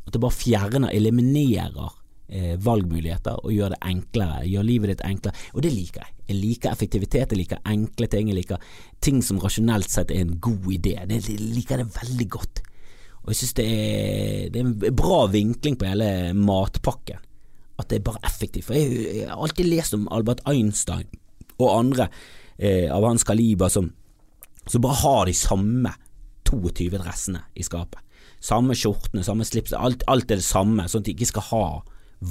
At 0.07 0.15
det 0.15 0.21
bare 0.23 0.35
fjerner, 0.35 0.91
eliminerer 0.95 1.91
eh, 2.29 2.57
valgmuligheter 2.59 3.45
og 3.45 3.53
gjør 3.53 3.75
det 3.75 3.81
enklere, 3.85 4.47
gjør 4.49 4.67
livet 4.67 4.95
ditt 4.95 5.05
enklere. 5.07 5.37
Og 5.55 5.62
det 5.62 5.73
liker 5.75 6.05
jeg. 6.05 6.17
Jeg 6.31 6.39
liker 6.39 6.73
effektivitet, 6.73 7.33
jeg 7.33 7.41
liker 7.43 7.62
enkle 7.67 8.09
ting, 8.11 8.31
jeg 8.31 8.39
liker 8.39 8.67
ting 9.03 9.21
som 9.23 9.41
rasjonelt 9.43 9.91
sett 9.91 10.12
er 10.15 10.25
en 10.25 10.39
god 10.41 10.69
idé. 10.73 10.97
Jeg 11.03 11.39
liker 11.41 11.83
det 11.83 11.91
veldig 11.95 12.29
godt. 12.31 12.62
Og 13.21 13.33
jeg 13.33 13.41
synes 13.43 13.57
det 13.59 13.67
er, 13.69 14.50
det 14.50 14.61
er 14.61 14.69
en 14.69 14.97
bra 14.97 15.25
vinkling 15.29 15.77
på 15.77 15.89
hele 15.91 16.33
matpakken. 16.35 17.21
At 17.81 17.89
det 17.91 18.00
er 18.00 18.07
bare 18.07 18.23
effektivt. 18.29 18.69
For 18.69 18.77
jeg, 18.77 18.93
jeg 19.21 19.29
har 19.29 19.41
alltid 19.41 19.69
lest 19.69 19.97
om 19.97 20.09
Albert 20.12 20.43
Einstein 20.49 21.09
og 21.61 21.75
andre 21.75 22.07
eh, 22.57 22.89
av 22.93 23.05
hans 23.05 23.25
kaliber 23.29 23.69
som, 23.73 23.91
som 24.65 24.85
bare 24.85 25.00
har 25.03 25.27
de 25.29 25.35
samme 25.37 25.93
22 26.49 26.89
dressene 26.97 27.43
i 27.55 27.65
skapet. 27.67 28.00
Samme 28.41 28.77
skjortene, 28.79 29.25
samme 29.27 29.45
slips, 29.45 29.75
alt, 29.77 30.05
alt, 30.09 30.31
er 30.31 30.41
det 30.41 30.47
samme, 30.47 30.87
sånn 30.89 31.05
at 31.05 31.09
de 31.11 31.17
ikke 31.17 31.29
skal 31.29 31.49
ha 31.51 31.65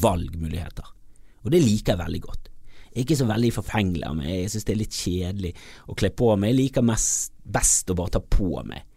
valgmuligheter. 0.04 0.88
Og 1.46 1.54
det 1.54 1.62
liker 1.63 1.94
jeg 1.94 2.01
veldig 2.04 2.22
godt. 2.24 2.50
Jeg 2.89 2.96
er 2.96 3.06
ikke 3.06 3.20
så 3.20 3.28
veldig 3.30 3.51
forfengelig 3.54 4.06
av 4.08 4.16
meg. 4.18 4.30
Jeg 4.34 4.54
synes 4.54 4.66
det 4.66 4.74
er 4.74 4.80
litt 4.82 4.98
kjedelig 4.98 5.51
å 5.86 5.98
kle 6.00 6.10
på 6.22 6.32
meg. 6.36 6.51
Jeg 6.51 6.60
liker 6.60 6.88
mest, 6.89 7.36
best 7.46 7.94
å 7.94 7.98
bare 8.00 8.18
ta 8.18 8.24
på 8.24 8.63
meg 8.66 8.88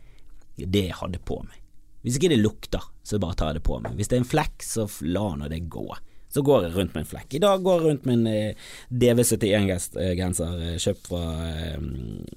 det 0.57 0.87
jeg 0.89 0.99
hadde 0.99 1.21
på 1.25 1.39
meg. 1.43 1.59
Hvis 2.03 2.17
ikke 2.19 2.33
det 2.33 2.41
lukter, 2.41 2.83
så 3.07 3.21
bare 3.23 3.37
tar 3.39 3.53
jeg 3.53 3.61
det 3.61 3.67
på 3.69 3.79
meg. 3.83 3.95
Hvis 3.99 4.11
det 4.11 4.19
er 4.19 4.25
en 4.25 4.33
flekk, 4.33 4.65
så 4.67 4.89
la 5.07 5.27
nå 5.39 5.51
det 5.53 5.61
gå. 5.71 5.87
Så 6.33 6.43
går 6.43 6.65
jeg 6.65 6.75
rundt 6.75 6.95
med 6.97 7.05
en 7.05 7.11
flekk. 7.11 7.35
I 7.37 7.43
dag 7.45 7.63
går 7.63 7.77
jeg 7.77 7.87
rundt 7.87 8.07
med 8.09 8.15
en 8.17 8.29
eh, 8.31 8.71
DV71-genser 9.03 10.55
eh, 10.65 10.79
kjøpt 10.81 11.11
fra, 11.11 11.25
eh, 11.51 11.77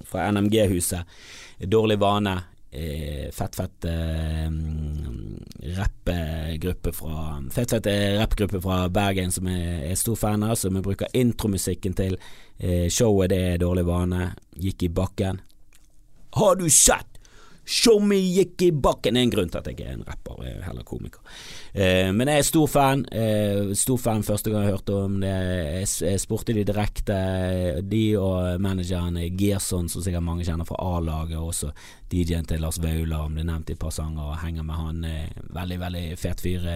fra 0.04 0.26
NMG-huset. 0.36 1.16
Dårlig 1.72 1.96
vane. 2.02 2.36
Eh, 2.76 3.30
fett, 3.32 3.56
fett 3.56 3.84
eh, 3.84 4.50
rappgruppe 5.78 6.92
fra 6.92 7.42
Fett, 7.50 7.70
fett 7.70 7.86
rappgruppe 8.18 8.60
fra 8.60 8.88
Bergen 8.92 9.32
som 9.32 9.48
jeg 9.48 9.78
er 9.90 9.96
stor 9.96 10.18
fan 10.20 10.44
av, 10.44 10.58
som 10.60 10.76
jeg 10.76 10.84
bruker 10.84 11.14
intromusikken 11.16 11.96
til. 11.96 12.18
Eh, 12.58 12.90
showet 12.92 13.32
det 13.32 13.40
er 13.54 13.62
dårlig 13.62 13.86
vane. 13.88 14.28
Gikk 14.60 14.84
i 14.84 14.92
bakken. 14.92 15.40
Har 16.36 16.60
du 16.60 16.68
sett 16.68 17.15
Me 18.06 18.18
gikk 18.20 18.62
i 18.62 18.70
bakken. 18.72 19.16
Det 19.16 19.20
er 19.20 19.26
en 19.26 19.32
grunn 19.34 19.50
til 19.50 19.58
at 19.58 19.68
jeg 19.68 19.76
ikke 19.76 19.88
er 19.88 19.96
en 19.96 20.06
rapper, 20.06 20.42
jeg 20.46 20.54
er 20.54 20.66
heller 20.68 20.86
komiker. 20.86 21.20
Eh, 21.74 22.10
men 22.14 22.30
jeg 22.30 22.42
er 22.42 22.46
stor 22.46 22.66
fan. 22.70 23.04
Eh, 23.10 23.72
stor 23.74 23.98
fan 23.98 24.22
første 24.26 24.52
gang 24.52 24.66
jeg 24.66 24.76
hørte 24.76 24.98
om 25.06 25.18
det. 25.22 25.34
Jeg 26.00 26.22
spurte 26.22 26.54
de 26.54 26.64
direkte, 26.66 27.18
de 27.82 28.04
og 28.20 28.62
manageren 28.62 29.18
Gerson, 29.38 29.90
som 29.90 30.04
sikkert 30.04 30.26
mange 30.26 30.46
kjenner 30.46 30.68
fra 30.68 30.78
A-laget, 30.78 31.38
og 31.40 31.52
også 31.52 31.72
DJ-en 32.12 32.46
til 32.46 32.62
Lars 32.62 32.78
Vaular, 32.82 33.26
om 33.26 33.34
det 33.34 33.42
er 33.42 33.50
nevnt 33.50 33.72
i 33.72 33.76
et 33.76 33.82
par 33.82 33.94
sanger, 33.94 34.30
og 34.30 34.42
henger 34.44 34.66
med 34.66 34.82
han. 34.82 35.04
Eh, 35.04 35.48
veldig, 35.56 35.80
veldig 35.86 36.04
fet 36.22 36.46
fyr. 36.46 36.70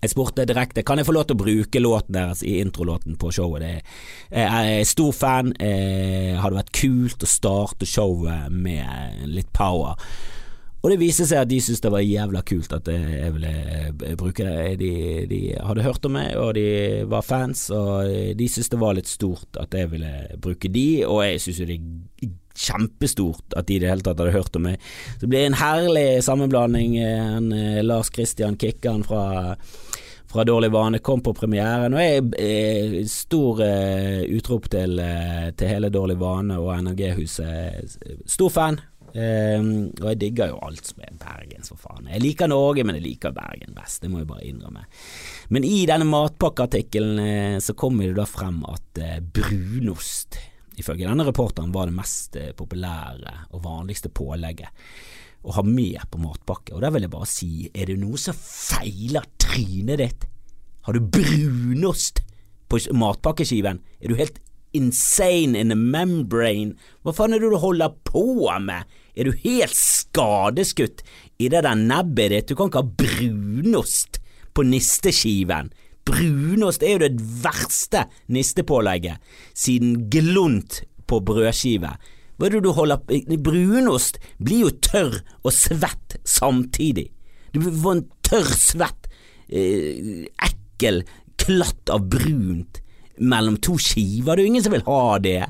Jeg 0.00 0.14
spurte 0.14 0.46
direkte 0.48 0.84
kan 0.86 1.00
jeg 1.00 1.08
få 1.08 1.14
lov 1.14 1.28
til 1.28 1.36
å 1.36 1.42
bruke 1.42 1.82
låten 1.82 2.16
deres 2.16 2.42
i 2.46 2.56
introlåten 2.62 3.18
på 3.20 3.32
showet. 3.36 3.84
Jeg 4.32 4.80
er 4.80 4.84
stor 4.88 5.12
fan. 5.12 5.54
Det 5.60 6.40
hadde 6.40 6.60
vært 6.62 6.76
kult 6.76 7.24
å 7.24 7.28
starte 7.28 7.88
showet 7.88 8.48
med 8.52 9.26
litt 9.28 9.50
power. 9.56 10.00
Og 10.80 10.88
det 10.88 11.00
viste 11.02 11.26
seg 11.28 11.42
at 11.42 11.50
de 11.50 11.58
syntes 11.60 11.82
det 11.84 11.92
var 11.92 12.00
jævla 12.00 12.40
kult 12.48 12.72
at 12.72 12.86
jeg 12.88 13.32
ville 13.34 13.50
eh, 13.52 14.14
bruke 14.16 14.46
det. 14.46 14.78
De, 14.80 14.92
de 15.28 15.40
hadde 15.60 15.84
hørt 15.84 16.06
om 16.08 16.14
meg, 16.16 16.32
og 16.40 16.54
de 16.56 16.64
var 17.10 17.26
fans, 17.26 17.66
og 17.74 18.08
de 18.08 18.46
syntes 18.48 18.72
det 18.72 18.80
var 18.80 18.96
litt 18.96 19.10
stort 19.10 19.60
at 19.60 19.76
jeg 19.76 19.90
ville 19.92 20.12
bruke 20.40 20.72
de, 20.72 20.86
og 21.04 21.20
jeg 21.26 21.42
syns 21.44 21.60
jo 21.60 21.68
det 21.68 21.76
er 21.76 22.32
kjempestort 22.60 23.56
at 23.56 23.68
de 23.68 23.78
i 23.78 23.82
det 23.82 23.90
hele 23.90 24.04
tatt 24.04 24.20
hadde 24.20 24.36
hørt 24.36 24.58
om 24.58 24.68
meg. 24.68 24.90
Så 25.16 25.24
det 25.24 25.32
ble 25.32 25.46
en 25.46 25.60
herlig 25.60 26.08
sammenblanding. 26.26 26.98
En, 27.00 27.52
eh, 27.56 27.80
Lars 27.86 28.12
Christian 28.14 28.58
Kikkan 28.60 29.04
fra 29.06 29.24
fra 30.30 30.44
Dårlig 30.46 30.70
vane 30.70 31.00
kom 31.02 31.22
på 31.26 31.32
premieren, 31.34 31.94
og 31.96 32.04
jeg 32.04 32.20
er 32.38 32.92
stor 33.10 33.64
uh, 33.66 34.20
utrop 34.30 34.68
til, 34.70 35.00
til 35.58 35.72
hele 35.72 35.90
Dårlig 35.90 36.14
vane 36.20 36.54
og 36.60 36.70
NRG-huset. 36.76 37.96
Stor 38.30 38.52
fan. 38.54 38.78
Um, 39.10 39.88
og 39.98 40.04
jeg 40.12 40.18
digger 40.20 40.52
jo 40.52 40.60
alt 40.62 40.86
som 40.86 41.02
er 41.02 41.16
Bergens, 41.18 41.72
for 41.72 41.82
faen. 41.82 42.06
Jeg 42.12 42.22
liker 42.22 42.50
Norge, 42.50 42.84
men 42.86 43.00
jeg 43.00 43.08
liker 43.08 43.34
Bergen 43.34 43.74
best, 43.74 44.04
det 44.04 44.12
må 44.12 44.20
jeg 44.20 44.30
bare 44.30 44.46
innrømme. 44.46 44.84
Men 45.50 45.66
i 45.66 45.80
denne 45.90 46.06
matpakkeartikkelen 46.06 47.58
så 47.58 47.74
kommer 47.74 48.06
det 48.06 48.20
da 48.20 48.28
frem 48.30 48.62
at 48.70 49.02
brunost, 49.34 50.38
ifølge 50.80 51.08
denne 51.08 51.26
reporteren, 51.28 51.72
var 51.74 51.88
det 51.88 51.96
mest 51.96 52.36
populære 52.58 53.34
og 53.54 53.64
vanligste 53.64 54.12
pålegget 54.12 54.72
å 55.40 55.54
ha 55.56 55.64
med 55.64 56.02
på 56.12 56.20
matpakke. 56.20 56.74
Og 56.74 56.82
da 56.84 56.90
vil 56.92 57.06
jeg 57.06 57.12
bare 57.14 57.28
si, 57.28 57.52
er 57.72 57.90
det 57.90 57.98
noe 58.00 58.20
som 58.20 58.36
feiler 58.36 59.24
trynet 59.40 60.00
ditt? 60.02 60.26
Har 60.86 60.96
du 60.96 61.04
brunost 61.04 62.22
på 62.70 62.80
matpakkeskiven? 62.96 63.80
Er 64.00 64.12
du 64.12 64.18
helt 64.20 64.40
insane 64.76 65.58
in 65.58 65.72
the 65.72 65.78
membrane? 65.78 66.76
Hva 67.02 67.14
faen 67.16 67.34
er 67.34 67.42
det 67.42 67.52
du 67.52 67.60
holder 67.60 67.96
på 68.06 68.24
med? 68.62 68.88
Er 69.16 69.28
du 69.28 69.36
helt 69.44 69.76
skadeskutt 69.76 71.04
i 71.40 71.50
det 71.52 71.64
der 71.66 71.78
nebbet 71.78 72.34
ditt? 72.34 72.50
Du 72.50 72.58
kan 72.58 72.70
ikke 72.70 72.84
ha 72.84 72.96
brunost 73.04 74.20
på 74.54 74.64
nisteskiven. 74.66 75.72
Brunost 76.10 76.82
er 76.82 76.96
jo 76.96 77.02
det 77.04 77.26
verste 77.44 78.06
nistepålegget 78.32 79.20
siden 79.54 80.08
glunt 80.12 80.82
på 81.10 81.20
brødskive. 81.26 81.94
Hva 82.40 82.48
er 82.48 82.56
det 82.56 82.64
du 82.64 82.72
holder 82.72 83.02
Brunost 83.44 84.20
blir 84.40 84.66
jo 84.66 84.74
tørr 84.80 85.18
og 85.44 85.52
svett 85.54 86.16
samtidig. 86.24 87.10
Du 87.52 87.60
får 87.62 87.96
en 87.96 88.04
tørr, 88.24 88.52
svett, 88.56 89.10
eh, 89.50 90.26
ekkel 90.46 91.02
klatt 91.40 91.90
av 91.92 92.06
brunt 92.08 92.80
mellom 93.20 93.58
to 93.60 93.76
skiver. 93.76 94.36
Det 94.36 94.42
er 94.42 94.46
jo 94.46 94.52
ingen 94.54 94.64
som 94.64 94.76
vil 94.76 94.86
ha 94.86 95.18
det. 95.18 95.40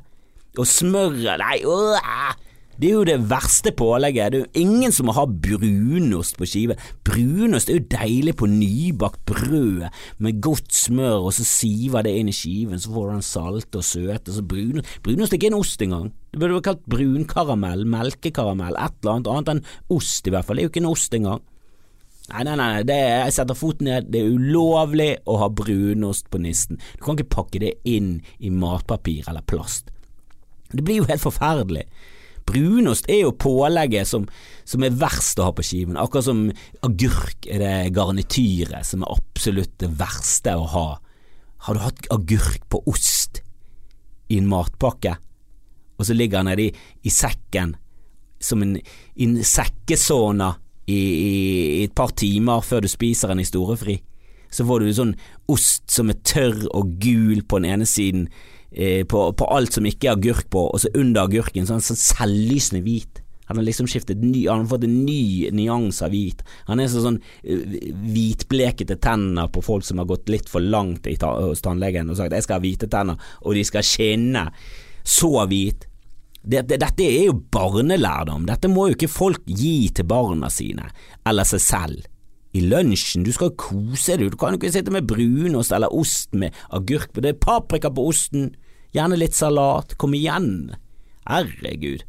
Og 0.58 0.66
smøret 0.66 1.38
Nei, 1.38 1.60
øh, 1.62 2.34
det 2.80 2.88
er 2.88 2.94
jo 2.94 3.04
det 3.04 3.18
verste 3.28 3.72
pålegget. 3.76 4.32
Det 4.32 4.38
er 4.38 4.44
jo 4.46 4.62
ingen 4.62 4.92
som 4.94 5.10
må 5.10 5.14
ha 5.16 5.26
brunost 5.28 6.38
på 6.40 6.48
skive. 6.48 6.78
Brunost 7.04 7.68
er 7.68 7.76
jo 7.76 7.88
deilig 7.92 8.34
på 8.40 8.48
nybakt 8.48 9.20
brød 9.28 9.90
med 10.24 10.40
godt 10.40 10.72
smør, 10.72 11.26
og 11.28 11.34
så 11.36 11.44
siver 11.44 12.06
det 12.06 12.14
inn 12.16 12.30
i 12.32 12.36
skiven, 12.36 12.80
så 12.80 12.92
får 12.94 13.10
du 13.10 13.12
den 13.18 13.26
salte 13.26 13.82
og 13.82 13.84
søte. 13.84 14.32
Brunost, 14.40 14.96
brunost 15.04 15.34
er 15.34 15.40
ikke 15.40 15.50
en 15.52 15.60
ost 15.60 15.84
engang. 15.84 16.08
Det 16.32 16.40
burde 16.40 16.56
vært 16.56 16.68
kalt 16.70 16.88
brunkaramell, 16.88 17.84
melkekaramell, 17.90 18.78
et 18.80 18.96
eller 19.02 19.16
annet 19.18 19.30
annet 19.34 19.54
enn 19.54 19.64
ost 19.92 20.24
i 20.24 20.32
hvert 20.32 20.48
fall. 20.48 20.56
Det 20.56 20.64
er 20.64 20.70
jo 20.70 20.72
ikke 20.72 20.84
en 20.86 20.92
ost 20.94 21.16
engang. 21.18 21.44
Nei, 22.30 22.44
nei, 22.46 22.54
nei, 22.56 22.82
det 22.86 22.96
jeg 22.96 23.34
setter 23.34 23.58
foten 23.58 23.88
ned. 23.90 24.08
Det 24.14 24.22
er 24.22 24.36
ulovlig 24.38 25.10
å 25.28 25.36
ha 25.42 25.50
brunost 25.52 26.30
på 26.30 26.40
nissen. 26.40 26.78
Du 26.96 27.04
kan 27.04 27.18
ikke 27.18 27.34
pakke 27.34 27.60
det 27.60 27.74
inn 27.88 28.20
i 28.38 28.52
matpapir 28.54 29.28
eller 29.28 29.44
plast. 29.44 29.90
Det 30.70 30.84
blir 30.86 31.02
jo 31.02 31.08
helt 31.10 31.24
forferdelig. 31.24 31.88
Brunost 32.50 33.06
er 33.10 33.22
jo 33.24 33.34
pålegget 33.38 34.08
som, 34.08 34.26
som, 34.68 34.84
er 34.84 34.96
verst 34.98 35.38
å 35.40 35.48
ha 35.48 35.54
på 35.54 35.64
skiven, 35.66 35.98
akkurat 36.00 36.26
som 36.26 36.42
agurk 36.86 37.46
er 37.50 37.62
det 37.62 37.92
garnityret 37.96 38.86
som 38.86 39.04
er 39.04 39.14
absolutt 39.14 39.76
det 39.82 39.92
verste 40.00 40.56
å 40.58 40.66
ha. 40.74 40.88
Har 41.66 41.76
du 41.76 41.84
hatt 41.84 42.10
agurk 42.14 42.64
på 42.72 42.82
ost 42.90 43.42
i 44.30 44.38
en 44.40 44.50
matpakke, 44.50 45.16
og 46.00 46.08
så 46.08 46.16
ligger 46.16 46.40
den 46.40 46.52
nedi 46.52 46.68
i 47.04 47.12
sekken 47.12 47.74
som 48.40 48.62
en, 48.64 48.78
en 49.20 49.34
sekkesona 49.44 50.54
i, 50.88 50.96
i, 50.96 51.32
i, 51.80 51.82
et 51.84 51.94
par 51.96 52.14
timer 52.16 52.64
før 52.64 52.86
du 52.86 52.88
spiser 52.90 53.32
den 53.32 53.42
i 53.44 53.48
storefri? 53.48 53.98
Så 54.50 54.64
får 54.66 54.82
du 54.82 54.94
sånn 54.96 55.12
ost 55.52 55.84
som 55.92 56.10
er 56.10 56.18
tørr 56.26 56.64
og 56.74 56.96
gul 57.02 57.44
på 57.46 57.60
den 57.60 57.70
ene 57.76 57.86
siden, 57.86 58.26
eh, 58.72 59.02
på, 59.06 59.24
på, 59.32 59.48
alt 59.50 59.76
som 59.76 59.86
ikke 59.88 60.10
er 60.10 60.18
agurk 60.18 60.46
på, 60.52 60.66
og 60.70 60.80
så 60.82 60.92
under 60.94 61.26
agurken 61.26 61.68
sånn, 61.68 61.82
sånn 61.84 62.00
selvlysende 62.00 62.82
hvit. 62.86 63.22
Han 63.50 63.58
har 63.58 63.66
liksom 63.66 63.88
skiftet 63.90 64.20
ny, 64.22 64.44
han 64.46 64.62
har 64.62 64.70
fått 64.70 64.84
en 64.86 65.00
ny 65.02 65.50
nyanse 65.58 66.04
av 66.06 66.12
hvit. 66.14 66.44
Han 66.68 66.78
er 66.78 66.90
sånn, 66.92 67.16
sånn 67.18 67.96
hvitblekete 68.14 68.94
tenner 69.02 69.50
på 69.50 69.64
folk 69.66 69.82
som 69.86 69.98
har 69.98 70.06
gått 70.06 70.30
litt 70.30 70.46
for 70.50 70.62
langt 70.62 71.08
ta, 71.18 71.32
hos 71.42 71.64
tannlegen 71.64 72.12
og 72.12 72.20
sagt 72.20 72.30
'jeg 72.32 72.46
skal 72.46 72.60
ha 72.60 72.62
hvite 72.62 72.86
tenner', 72.86 73.18
og 73.42 73.54
de 73.58 73.64
skal 73.64 73.82
skinne 73.82 74.44
så 75.02 75.46
hvit. 75.50 75.88
Det, 76.42 76.62
det, 76.68 76.78
dette 76.78 77.02
er 77.02 77.26
jo 77.26 77.42
barnelærdom. 77.52 78.46
Dette 78.46 78.68
må 78.70 78.86
jo 78.86 78.94
ikke 78.94 79.10
folk 79.10 79.42
gi 79.44 79.90
til 79.92 80.06
barna 80.06 80.48
sine, 80.48 80.86
eller 81.26 81.44
seg 81.44 81.60
selv. 81.60 82.06
I 82.56 82.64
lunsjen, 82.66 83.22
du 83.22 83.30
skal 83.34 83.52
kose 83.54 84.16
deg, 84.18 84.32
du 84.32 84.38
kan 84.40 84.56
jo 84.56 84.58
ikke 84.58 84.72
sitte 84.74 84.94
med 84.94 85.06
brunost 85.06 85.70
eller 85.74 85.92
ost 85.94 86.34
med 86.34 86.56
agurk 86.74 87.12
på, 87.14 87.22
det 87.22 87.38
paprika 87.42 87.92
på 87.94 88.08
osten, 88.10 88.50
Gjerne 88.90 89.18
litt 89.20 89.36
salat. 89.38 89.94
Kom 90.02 90.14
igjen. 90.18 90.72
Herregud. 91.30 92.02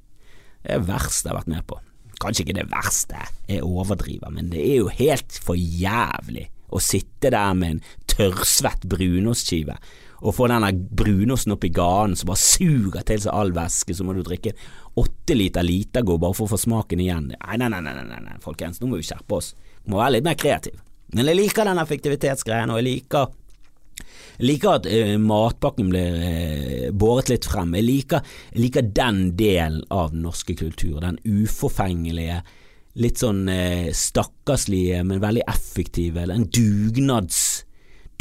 Det 0.62 0.69
er 0.69 0.81
det 0.81 0.89
verste 0.89 1.27
jeg 1.27 1.33
har 1.33 1.41
vært 1.41 1.51
med 1.53 1.65
på. 1.69 1.77
Kanskje 2.21 2.45
ikke 2.45 2.57
det 2.60 2.69
verste, 2.69 3.21
jeg 3.50 3.65
overdriver, 3.65 4.29
men 4.33 4.51
det 4.51 4.62
er 4.62 4.75
jo 4.83 4.91
helt 4.93 5.38
for 5.41 5.57
jævlig 5.57 6.48
å 6.69 6.81
sitte 6.81 7.31
der 7.33 7.55
med 7.57 7.75
en 7.75 7.79
tørrsvett 8.10 8.86
brunostskive 8.89 9.77
og 10.21 10.35
få 10.37 10.47
denne 10.51 10.69
brunosten 10.71 11.57
i 11.57 11.73
ganen 11.73 12.15
som 12.17 12.29
bare 12.29 12.41
suger 12.41 13.05
til 13.07 13.23
seg 13.23 13.33
all 13.33 13.53
væske, 13.55 13.95
så 13.97 14.05
må 14.05 14.13
du 14.13 14.21
drikke 14.25 14.53
åtte 15.01 15.35
liter 15.37 15.65
Litago 15.65 16.17
bare 16.21 16.37
for 16.37 16.45
å 16.45 16.53
få 16.53 16.59
smaken 16.61 17.01
igjen. 17.01 17.33
Nei, 17.33 17.57
nei, 17.57 17.69
nei, 17.73 17.81
nei, 17.81 17.93
nei, 18.05 18.21
nei, 18.27 18.39
folkens, 18.43 18.81
nå 18.81 18.89
må 18.91 19.01
vi 19.01 19.07
skjerpe 19.07 19.39
oss. 19.39 19.53
Vi 19.81 19.91
Må 19.91 20.01
være 20.01 20.17
litt 20.17 20.27
mer 20.27 20.37
kreativ. 20.39 20.81
Men 21.11 21.27
jeg 21.27 21.41
liker 21.41 21.67
den 21.67 21.81
effektivitetsgreien, 21.81 22.71
og 22.71 22.79
jeg 22.79 22.87
liker 22.87 23.31
jeg 24.41 24.47
liker 24.47 24.79
at 24.79 24.87
uh, 24.89 25.17
matpakken 25.21 25.91
blir 25.91 26.15
uh, 26.17 26.85
båret 26.97 27.29
litt 27.29 27.45
frem. 27.45 27.75
Jeg 27.77 27.85
liker, 27.85 28.31
jeg 28.55 28.63
liker, 28.63 28.87
den 28.95 29.19
delen 29.37 29.83
av 29.93 30.13
den 30.15 30.23
norske 30.25 30.55
kultur. 30.57 31.01
Den 31.03 31.19
uforfengelige, 31.21 32.39
litt 33.03 33.21
sånn 33.21 33.43
uh, 33.51 33.91
stakkarslige, 33.93 35.03
men 35.05 35.21
veldig 35.21 35.45
effektive. 35.51 36.25
Den 36.31 36.47
dugnads, 36.49 37.67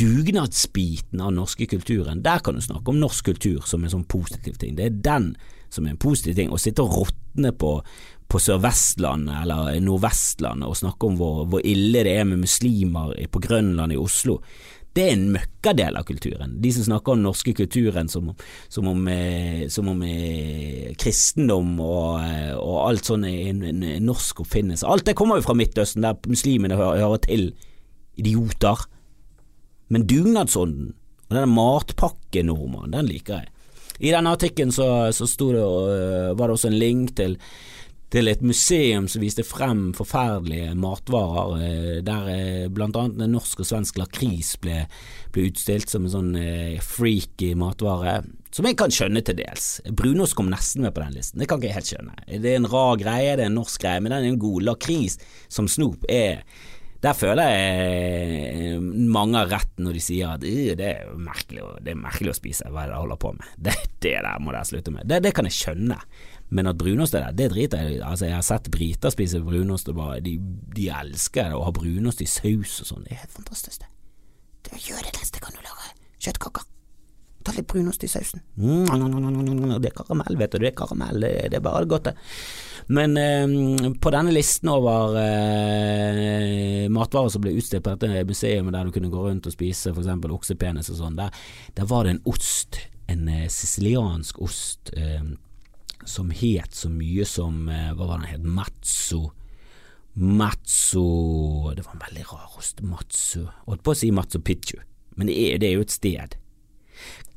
dugnadsbiten 0.00 1.20
av 1.20 1.34
norske 1.36 1.68
kulturen. 1.68 2.22
Der 2.24 2.40
kan 2.44 2.56
du 2.56 2.64
snakke 2.64 2.90
om 2.90 3.00
norsk 3.00 3.30
kultur 3.32 3.64
som 3.68 3.84
en 3.84 3.92
sånn 3.92 4.08
positiv 4.08 4.56
ting. 4.60 4.76
Det 4.78 4.88
er 4.88 5.02
den 5.04 5.34
som 5.70 5.86
er 5.86 5.94
en 5.94 6.00
positiv 6.00 6.36
ting. 6.38 6.50
Å 6.50 6.58
sitte 6.60 6.84
og 6.84 6.96
råtne 7.02 7.52
på, 7.56 7.76
på 8.30 8.42
Sør-Vestlandet 8.42 9.44
eller 9.44 9.78
Nordvestlandet 9.84 10.68
og 10.68 10.78
snakke 10.78 11.08
om 11.08 11.16
hvor, 11.20 11.46
hvor, 11.50 11.64
ille 11.66 12.04
det 12.06 12.16
er 12.18 12.28
med 12.28 12.42
muslimer 12.42 13.14
på 13.30 13.42
Grønland 13.46 13.94
i 13.94 14.00
Oslo, 14.00 14.40
Det 14.90 15.04
er 15.06 15.12
en 15.14 15.28
møkkadel 15.30 15.94
av 15.94 16.02
kulturen. 16.02 16.56
De 16.58 16.72
som 16.74 16.82
snakker 16.82 17.12
om 17.12 17.20
den 17.20 17.28
norske 17.28 17.52
kulturen 17.54 18.08
som, 18.10 18.32
som 18.68 18.88
om, 18.90 19.04
eh, 19.06 19.68
som 19.70 19.86
om 19.92 20.00
eh, 20.02 20.90
kristendom 20.98 21.76
og, 21.78 22.24
eh, 22.24 22.56
og, 22.56 22.88
alt 22.88 23.06
sånn 23.06 23.28
er 23.28 23.52
en, 23.52 23.62
en, 23.70 23.84
norsk 24.02 24.42
oppfinnelse. 24.42 24.88
Alt 24.90 25.06
det 25.06 25.14
kommer 25.14 25.38
jo 25.38 25.46
fra 25.46 25.54
Midtøsten, 25.54 26.02
der 26.02 26.18
muslimene 26.26 26.74
hører, 26.74 27.04
hører 27.04 27.22
til. 27.22 27.52
Idioter. 28.18 28.82
Men 29.90 30.06
dugnadsånden 30.10 30.92
og 31.30 31.34
denne 31.36 31.50
matpakken, 31.50 32.48
nordmann, 32.50 32.94
den 32.94 33.10
liker 33.10 33.40
jeg. 33.40 33.52
I 34.00 34.14
denne 34.14 34.32
artikkelen 34.34 34.72
så, 34.72 34.86
så 35.12 35.28
det, 35.52 35.66
var 36.38 36.48
det 36.48 36.56
også 36.56 36.70
en 36.70 36.80
link 36.80 37.14
til 37.18 37.36
til 38.10 38.26
et 38.26 38.40
museum 38.42 39.04
som 39.06 39.22
viste 39.22 39.44
frem 39.46 39.92
forferdelige 39.94 40.72
matvarer, 40.78 41.52
eh, 41.62 41.98
der 42.02 42.24
bl.a. 42.26 42.72
blant 42.74 42.98
annet 42.98 43.30
norsk 43.30 43.62
og 43.62 43.68
svensk 43.68 44.00
lakris 44.00 44.56
ble, 44.62 44.80
ble, 45.30 45.44
utstilt 45.46 45.92
som 45.92 46.08
en 46.08 46.14
sånn 46.16 46.32
freaky 46.82 47.52
matvare, 47.58 48.16
som 48.50 48.66
jeg 48.66 48.78
kan 48.80 48.90
skjønne 48.90 49.22
til 49.22 49.38
dels. 49.38 49.68
Brunost 49.94 50.34
kom 50.38 50.50
nesten 50.50 50.82
med 50.82 50.96
på 50.96 51.04
den 51.04 51.14
listen, 51.20 51.38
det 51.38 51.46
kan 51.50 51.62
ikke 51.62 51.70
jeg 51.70 51.78
helt 51.78 51.92
skjønne. 51.92 52.18
Det 52.42 52.50
er 52.50 52.58
en 52.58 52.70
rar 52.72 52.98
greie, 52.98 53.38
det 53.38 53.46
er 53.46 53.52
en 53.52 53.58
norsk 53.60 53.86
greie, 53.86 54.02
men 54.02 54.10
den 54.10 54.26
er 54.26 54.34
en 54.34 54.42
god. 54.42 54.66
Lakris 54.66 55.20
som 55.46 55.70
snop 55.70 56.02
er 56.10 56.42
der 57.00 57.16
føler 57.16 57.48
jeg 57.48 58.80
mange 58.80 59.38
har 59.40 59.48
rett 59.48 59.78
når 59.80 59.96
de 59.96 60.02
sier 60.04 60.34
at 60.34 60.42
det 60.44 60.84
er, 60.84 61.06
merkelig, 61.16 61.64
det 61.80 61.94
er 61.94 62.02
merkelig 62.02 62.34
å 62.34 62.36
spise, 62.36 62.68
hva 62.68 62.82
er 62.82 62.90
det 62.90 62.96
jeg 62.98 63.04
holder 63.06 63.20
på 63.22 63.32
med. 63.38 63.54
Det, 63.70 63.76
det 64.04 64.16
der 64.24 64.42
må 64.42 64.52
dere 64.52 64.68
slutte 64.68 64.92
med. 64.94 65.08
Det, 65.08 65.20
det 65.24 65.32
kan 65.36 65.48
jeg 65.48 65.56
skjønne. 65.56 65.96
Men 66.50 66.66
at 66.66 66.78
brunost 66.80 67.14
er 67.14 67.28
der, 67.28 67.36
det 67.38 67.50
driter 67.52 67.84
jeg 67.84 67.98
i. 67.98 68.02
Altså, 68.02 68.26
jeg 68.26 68.34
har 68.34 68.44
sett 68.46 68.70
briter 68.74 69.12
spise 69.14 69.40
brunost, 69.44 69.88
og 69.92 69.98
bare, 70.00 70.18
de, 70.24 70.34
de 70.74 70.88
elsker 70.90 71.52
det, 71.52 71.56
å 71.56 71.64
ha 71.68 71.72
brunost 71.74 72.24
i 72.24 72.28
saus 72.28 72.80
og 72.82 72.90
sånn. 72.90 73.06
Det 73.06 73.14
er 73.14 73.22
helt 73.22 73.36
fantastisk, 73.38 73.84
det. 73.84 73.90
det 74.68 74.82
gjør 74.88 75.04
det 75.06 75.14
neste 75.20 75.42
kan 75.44 75.54
du 75.54 75.62
lage 75.62 75.94
kjøttkaker. 76.20 76.66
Ta 77.42 77.54
litt 77.56 77.68
brunost 77.70 78.04
i 78.04 78.08
sausen. 78.10 78.42
Mm, 78.60 79.78
det 79.80 79.88
er 79.88 79.96
karamell, 79.96 80.36
vet 80.36 80.52
du. 80.52 80.58
Det 80.60 80.72
er 80.72 80.76
karamell, 80.76 81.22
det, 81.24 81.56
er 81.56 81.64
bare 81.64 81.88
godt, 81.88 82.10
det. 82.10 82.14
Men 82.92 83.16
eh, 83.16 83.92
på 84.02 84.12
denne 84.12 84.34
listen 84.34 84.68
over 84.72 85.16
eh, 85.20 86.88
matvarer 86.92 87.32
som 87.32 87.44
ble 87.44 87.54
utstilt 87.56 87.86
på 87.86 87.94
dette 87.94 88.24
museet 88.28 88.66
der 88.74 88.88
du 88.88 88.92
kunne 88.92 89.12
gå 89.12 89.22
rundt 89.24 89.46
og 89.46 89.54
spise 89.54 89.92
f.eks. 89.94 90.10
oksepenis 90.36 90.90
og 90.92 90.98
sånn, 90.98 91.20
der, 91.20 91.30
der, 91.78 91.88
var 91.88 92.04
det 92.04 92.16
en 92.16 92.24
ost, 92.28 92.80
en 93.08 93.28
eh, 93.30 93.46
siciliansk 93.48 94.42
ost. 94.44 94.92
Eh, 94.96 95.32
som 96.04 96.30
het 96.32 96.74
så 96.74 96.88
mye 96.88 97.26
som 97.28 97.68
eh, 97.68 97.90
Hva 97.92 98.06
var 98.08 98.22
den 98.22 98.30
het? 98.32 98.44
Matzo. 98.44 99.30
Matzo 100.14 101.72
Det 101.76 101.84
var 101.86 101.96
en 101.96 102.04
veldig 102.06 102.28
rar 102.32 102.56
ost. 102.58 102.80
Matzo. 102.84 103.46
Holdt 103.68 103.84
på 103.86 103.94
å 103.94 103.98
si 104.00 104.12
Matzo 104.12 104.40
Picchu, 104.44 104.80
men 105.16 105.30
det 105.30 105.36
er, 105.40 105.60
det 105.60 105.70
er 105.70 105.78
jo 105.78 105.86
et 105.86 105.94
sted. 105.94 106.36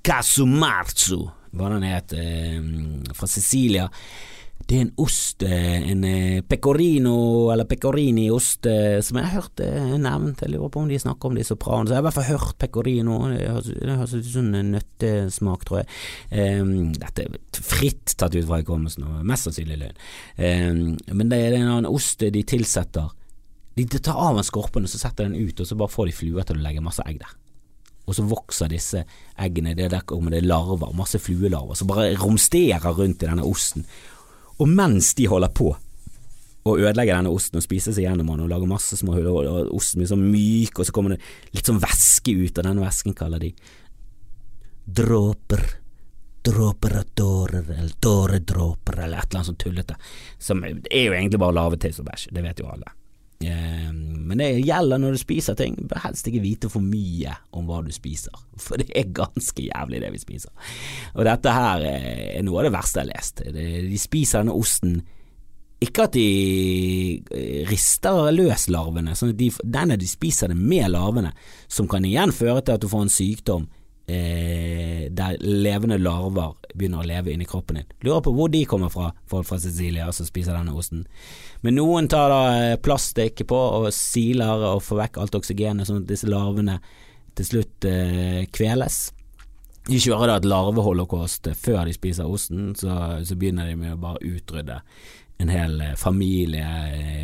Casumarzo, 0.03 1.23
hva 1.53 1.73
den 1.73 1.87
het, 1.87 2.13
eh, 2.17 2.61
fra 3.13 3.29
Sicilia. 3.29 3.89
Det 4.63 4.77
er 4.77 4.83
en 4.85 4.91
ost, 5.03 5.43
eh, 5.43 5.89
en 5.91 6.03
eh, 6.07 6.41
pecorino 6.47 7.51
eller 7.51 7.67
pecorini-ost 7.67 8.67
eh, 8.71 9.01
som 9.03 9.19
jeg 9.19 9.27
har 9.27 9.41
hørt 9.41 9.63
nevnt. 9.99 10.39
Jeg 10.45 10.53
lurer 10.53 10.71
på 10.71 10.83
om 10.83 10.87
de 10.87 10.99
snakker 10.99 11.27
om 11.27 11.35
det 11.35 11.43
i 11.43 11.49
Sopranos. 11.49 11.91
Jeg 11.91 11.97
har 11.99 12.03
i 12.03 12.07
hvert 12.07 12.15
fall 12.15 12.29
hørt 12.29 12.55
pecorino. 12.61 13.17
Det 13.33 13.41
høres 13.43 14.15
ut 14.15 14.29
som 14.29 14.53
en 14.55 14.71
nøttesmak, 14.77 15.67
tror 15.67 15.81
jeg. 15.81 15.91
Dette 16.95 17.27
er 17.27 17.59
fritt 17.59 18.15
tatt 18.15 18.37
ut 18.37 18.47
fra 18.47 18.61
hukommelsen, 18.61 19.03
og 19.03 19.27
mest 19.27 19.49
sannsynlig 19.49 19.81
løgn. 19.83 20.95
Men 21.11 21.33
det 21.33 21.41
er 21.41 21.57
en 21.59 21.67
annen 21.67 21.91
ost 21.91 22.23
de 22.23 22.47
tilsetter. 22.47 23.11
De 23.75 23.87
tar 23.97 24.15
av 24.15 24.39
en 24.39 24.47
skorpen 24.47 24.87
og 24.87 24.91
så 24.91 25.01
setter 25.01 25.27
den 25.27 25.35
ut, 25.35 25.59
og 25.59 25.67
så 25.67 25.75
bare 25.75 25.91
får 25.91 26.07
de 26.07 26.19
fluer 26.23 26.47
til 26.47 26.61
å 26.61 26.63
legge 26.63 26.85
masse 26.85 27.03
egg 27.09 27.19
der. 27.19 27.35
Og 28.03 28.17
så 28.17 28.25
vokser 28.27 28.71
disse 28.71 29.05
eggene, 29.39 29.75
det 29.77 29.87
er 29.87 29.93
der 29.95 30.03
det 30.03 30.41
er 30.41 30.47
larver, 30.47 30.91
masse 30.95 31.19
fluelarver, 31.19 31.77
som 31.79 31.87
bare 31.87 32.11
romsterer 32.19 32.91
rundt 32.97 33.23
i 33.23 33.29
denne 33.29 33.45
osten. 33.47 33.85
Og 34.59 34.67
mens 34.69 35.13
de 35.15 35.27
holder 35.31 35.53
på 35.55 35.71
å 36.63 36.73
ødelegge 36.79 37.15
denne 37.15 37.31
osten 37.31 37.59
og 37.59 37.65
spise 37.65 37.91
seg 37.91 38.05
gjennom 38.05 38.29
den 38.31 38.43
og 38.45 38.51
lage 38.51 38.67
masse 38.69 38.97
små 38.99 39.15
hull, 39.17 39.29
og 39.31 39.71
osten 39.75 40.01
blir 40.01 40.11
sånn 40.11 40.25
myk, 40.31 40.79
og 40.79 40.87
så 40.87 40.95
kommer 40.95 41.15
det 41.15 41.55
litt 41.55 41.67
sånn 41.67 41.81
væske 41.83 42.35
ut, 42.35 42.57
og 42.57 42.67
denne 42.67 42.83
væsken 42.83 43.15
kaller 43.17 43.43
de 43.43 43.53
dråper. 44.83 45.65
Dråper 46.43 46.97
og 46.99 47.11
tårer, 47.15 47.69
eller 47.71 47.95
tåredråper, 48.03 48.97
eller 49.05 49.19
et 49.21 49.29
eller 49.29 49.39
annet 49.39 49.51
sånt 49.51 49.61
tullete. 49.63 49.95
Som 50.43 50.63
er 50.67 50.75
jo 50.75 51.15
egentlig 51.15 51.39
bare 51.39 51.55
lavetiss 51.55 52.01
og 52.03 52.09
bæsj, 52.09 52.27
det 52.35 52.43
vet 52.43 52.59
jo 52.59 52.67
alle. 52.71 52.91
Ehm, 53.47 54.12
men 54.25 54.41
det 54.41 54.49
gjelder 54.63 55.01
når 55.01 55.15
du 55.15 55.21
spiser 55.21 55.57
ting. 55.59 55.75
Bør 55.89 56.03
helst 56.05 56.27
ikke 56.29 56.43
vite 56.43 56.71
for 56.71 56.83
mye 56.83 57.35
om 57.53 57.67
hva 57.69 57.81
du 57.85 57.91
spiser, 57.93 58.35
for 58.61 58.81
det 58.81 58.89
er 58.95 59.11
ganske 59.15 59.67
jævlig 59.67 60.01
det 60.03 60.13
vi 60.13 60.21
spiser. 60.21 60.71
Og 61.15 61.27
dette 61.27 61.53
her 61.53 61.83
er 61.89 62.45
noe 62.45 62.61
av 62.61 62.69
det 62.69 62.75
verste 62.75 63.01
jeg 63.01 63.09
har 63.09 63.11
lest. 63.11 63.43
De 63.53 63.99
spiser 64.01 64.43
denne 64.43 64.57
osten 64.57 65.01
ikke 65.83 66.07
at 66.07 66.15
de 66.15 66.27
eh, 67.35 67.63
rister 67.67 68.29
løs 68.31 68.67
larvene, 68.71 69.15
sånn 69.19 69.33
at 69.33 69.39
de, 69.39 69.49
denne 69.67 69.97
de 69.99 70.07
spiser 70.07 70.53
det 70.53 70.57
med 70.57 70.93
larvene, 70.93 71.33
som 71.67 71.89
kan 71.91 72.05
igjen 72.07 72.31
føre 72.35 72.61
til 72.63 72.77
at 72.77 72.83
du 72.83 72.89
får 72.91 73.07
en 73.07 73.11
sykdom 73.11 73.65
eh, 74.07 75.07
der 75.11 75.37
levende 75.39 75.97
larver 76.01 76.55
begynner 76.73 77.03
å 77.03 77.07
leve 77.07 77.33
inni 77.33 77.47
kroppen 77.47 77.79
din. 77.79 77.89
Lurer 78.03 78.23
på 78.25 78.33
hvor 78.35 78.51
de 78.51 78.63
kommer 78.69 78.91
fra, 78.93 79.11
folk 79.29 79.47
fra 79.47 79.59
Sicilia 79.61 80.09
som 80.11 80.27
spiser 80.27 80.57
denne 80.57 80.75
osten. 80.75 81.05
Men 81.61 81.77
noen 81.79 82.09
tar 82.11 82.31
da 82.33 82.43
eh, 82.57 82.77
plastikk 82.81 83.45
på 83.49 83.59
og 83.79 83.89
siler 83.95 84.67
og 84.73 84.83
får 84.83 85.03
vekk 85.05 85.19
alt 85.23 85.39
oksygenet, 85.39 85.87
sånn 85.87 86.03
at 86.03 86.11
disse 86.11 86.29
larvene 86.31 86.79
til 87.37 87.49
slutt 87.49 87.89
eh, 87.89 88.43
kveles. 88.53 89.05
De 89.87 89.99
kjører 89.99 90.29
da 90.29 90.37
et 90.39 90.47
larveholocaust 90.47 91.49
før 91.59 91.83
de 91.87 91.95
spiser 91.95 92.29
osten, 92.29 92.71
så, 92.79 93.19
så 93.27 93.35
begynner 93.35 93.67
de 93.67 93.75
med 93.79 93.95
å 93.95 93.99
bare 93.99 94.23
utrydde 94.23 94.79
en 95.41 95.49
hel 95.49 95.81
eh, 95.81 95.95
familie, 95.99 96.65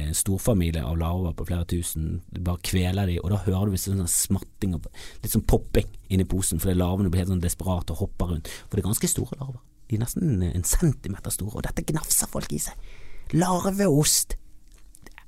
en 0.09 0.15
storfamilie 0.15 0.83
av 0.83 0.97
larver 0.97 1.33
på 1.37 1.45
flere 1.49 1.65
tusen. 1.69 2.19
Bare 2.31 2.61
kveler 2.65 3.09
de, 3.09 3.19
og 3.21 3.31
da 3.33 3.41
hører 3.45 3.69
du 3.69 3.75
visst 3.75 3.89
sånn 3.89 4.03
smatting 4.09 4.75
og 4.77 4.87
litt 5.23 5.33
sånn 5.33 5.45
popping 5.47 5.89
inni 6.09 6.27
posen, 6.29 6.61
fordi 6.61 6.77
larvene 6.79 7.11
blir 7.11 7.23
helt 7.23 7.33
sånn 7.33 7.43
desperate 7.43 7.95
og 7.95 8.05
hopper 8.05 8.33
rundt. 8.33 8.51
For 8.67 8.77
det 8.77 8.83
er 8.83 8.89
ganske 8.89 9.11
store 9.11 9.39
larver. 9.39 9.61
De 9.89 9.97
er 9.97 10.03
nesten 10.03 10.43
en 10.45 10.67
centimeter 10.67 11.33
store, 11.33 11.57
og 11.57 11.65
dette 11.65 11.85
gnafser 11.89 12.29
folk 12.29 12.51
i 12.53 12.61
seg. 12.61 12.89
Larveost! 13.33 14.35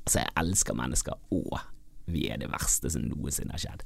Altså, 0.01 0.23
jeg 0.23 0.33
elsker 0.41 0.77
mennesker, 0.77 1.17
og 1.33 1.59
vi 2.11 2.27
er 2.33 2.41
det 2.41 2.49
verste 2.51 2.89
som 2.91 3.05
noensinne 3.05 3.53
har 3.53 3.61
skjedd. 3.61 3.85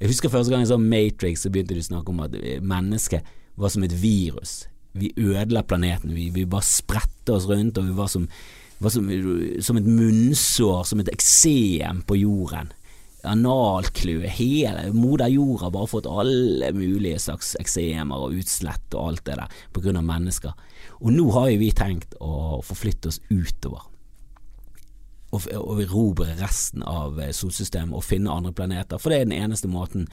Jeg 0.00 0.10
husker 0.10 0.32
første 0.32 0.52
gang 0.52 0.64
jeg 0.64 0.72
så 0.72 0.80
Matrix, 0.80 1.44
så 1.44 1.52
begynte 1.52 1.76
de 1.76 1.84
å 1.84 1.88
snakke 1.88 2.12
om 2.12 2.24
at 2.24 2.34
mennesket 2.64 3.28
var 3.56 3.72
som 3.72 3.84
et 3.86 3.94
virus 3.96 4.66
vi 5.00 5.12
ødela 5.16 5.64
planeten. 5.66 6.14
Vi, 6.16 6.30
vi 6.34 6.46
bare 6.48 6.66
spredte 6.66 7.36
oss 7.36 7.48
rundt, 7.50 7.78
og 7.78 7.88
vi 7.88 7.96
var 7.96 8.10
som, 8.12 8.26
var 8.82 8.94
som, 8.94 9.08
som 9.64 9.80
et 9.80 9.88
munnsår, 9.88 10.82
som 10.88 11.02
et 11.02 11.12
eksem 11.12 12.02
på 12.08 12.18
jorden. 12.22 12.72
Analkløe, 13.26 14.28
hele 14.30 14.92
moder 14.94 15.32
jord 15.32 15.64
har 15.64 15.72
bare 15.74 15.90
fått 15.90 16.06
alle 16.06 16.70
mulige 16.76 17.18
slags 17.24 17.56
eksemer 17.58 18.28
og 18.28 18.36
utslett 18.38 18.94
og 18.94 19.10
alt 19.10 19.26
det 19.26 19.40
der 19.40 19.60
på 19.74 19.82
grunn 19.82 19.98
av 19.98 20.06
mennesker. 20.06 20.54
Og 21.02 21.10
nå 21.12 21.26
har 21.34 21.50
jo 21.50 21.60
vi 21.64 21.72
tenkt 21.74 22.14
å 22.22 22.62
forflytte 22.64 23.10
oss 23.10 23.20
utover 23.32 23.88
og, 25.34 25.80
erobre 25.82 26.34
resten 26.38 26.84
av 26.86 27.18
solsystemet 27.34 27.96
og 27.96 28.04
finne 28.04 28.32
andre 28.32 28.54
planeter, 28.56 29.00
for 29.00 29.12
det 29.12 29.20
er 29.20 29.28
den 29.28 29.38
eneste 29.40 29.70
måten 29.70 30.06